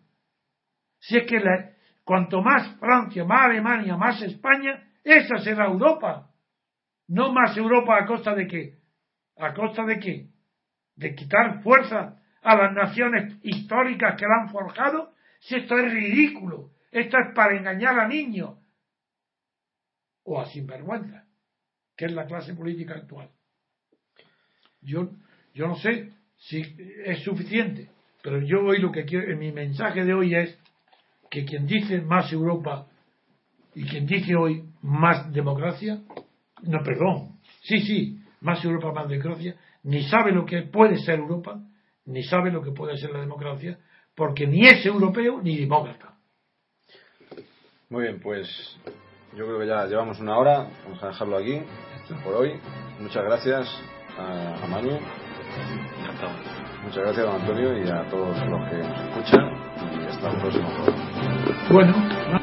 [1.00, 1.42] Si es que
[2.04, 6.30] cuanto más Francia, más Alemania, más España, esa será Europa.
[7.14, 8.80] No más Europa a costa de qué?
[9.38, 10.30] ¿A costa de qué?
[10.96, 15.14] De quitar fuerza a las naciones históricas que la han forjado.
[15.40, 16.72] Si esto es ridículo.
[16.92, 18.58] Esto es para engañar a niños.
[20.24, 21.28] O a sinvergüenza
[21.96, 23.30] que es la clase política actual.
[24.82, 25.12] Yo,
[25.54, 26.64] yo no sé si
[27.06, 27.92] es suficiente,
[28.24, 30.58] pero yo hoy lo que quiero, mi mensaje de hoy es
[31.30, 32.88] que quien dice más Europa
[33.76, 36.02] y quien dice hoy más democracia,
[36.64, 41.60] no, perdón, sí, sí, más Europa, más democracia, ni sabe lo que puede ser Europa,
[42.06, 43.78] ni sabe lo que puede ser la democracia,
[44.16, 46.16] porque ni es europeo ni demócrata.
[47.90, 48.48] Muy bien, pues
[49.36, 51.62] yo creo que ya llevamos una hora, vamos a dejarlo aquí
[52.24, 52.54] por hoy.
[53.00, 53.68] Muchas gracias
[54.18, 55.00] a, Manu.
[56.84, 59.52] Muchas gracias a Antonio y a todos los que nos escuchan
[60.02, 60.70] y hasta el próximo
[61.72, 62.43] Bueno.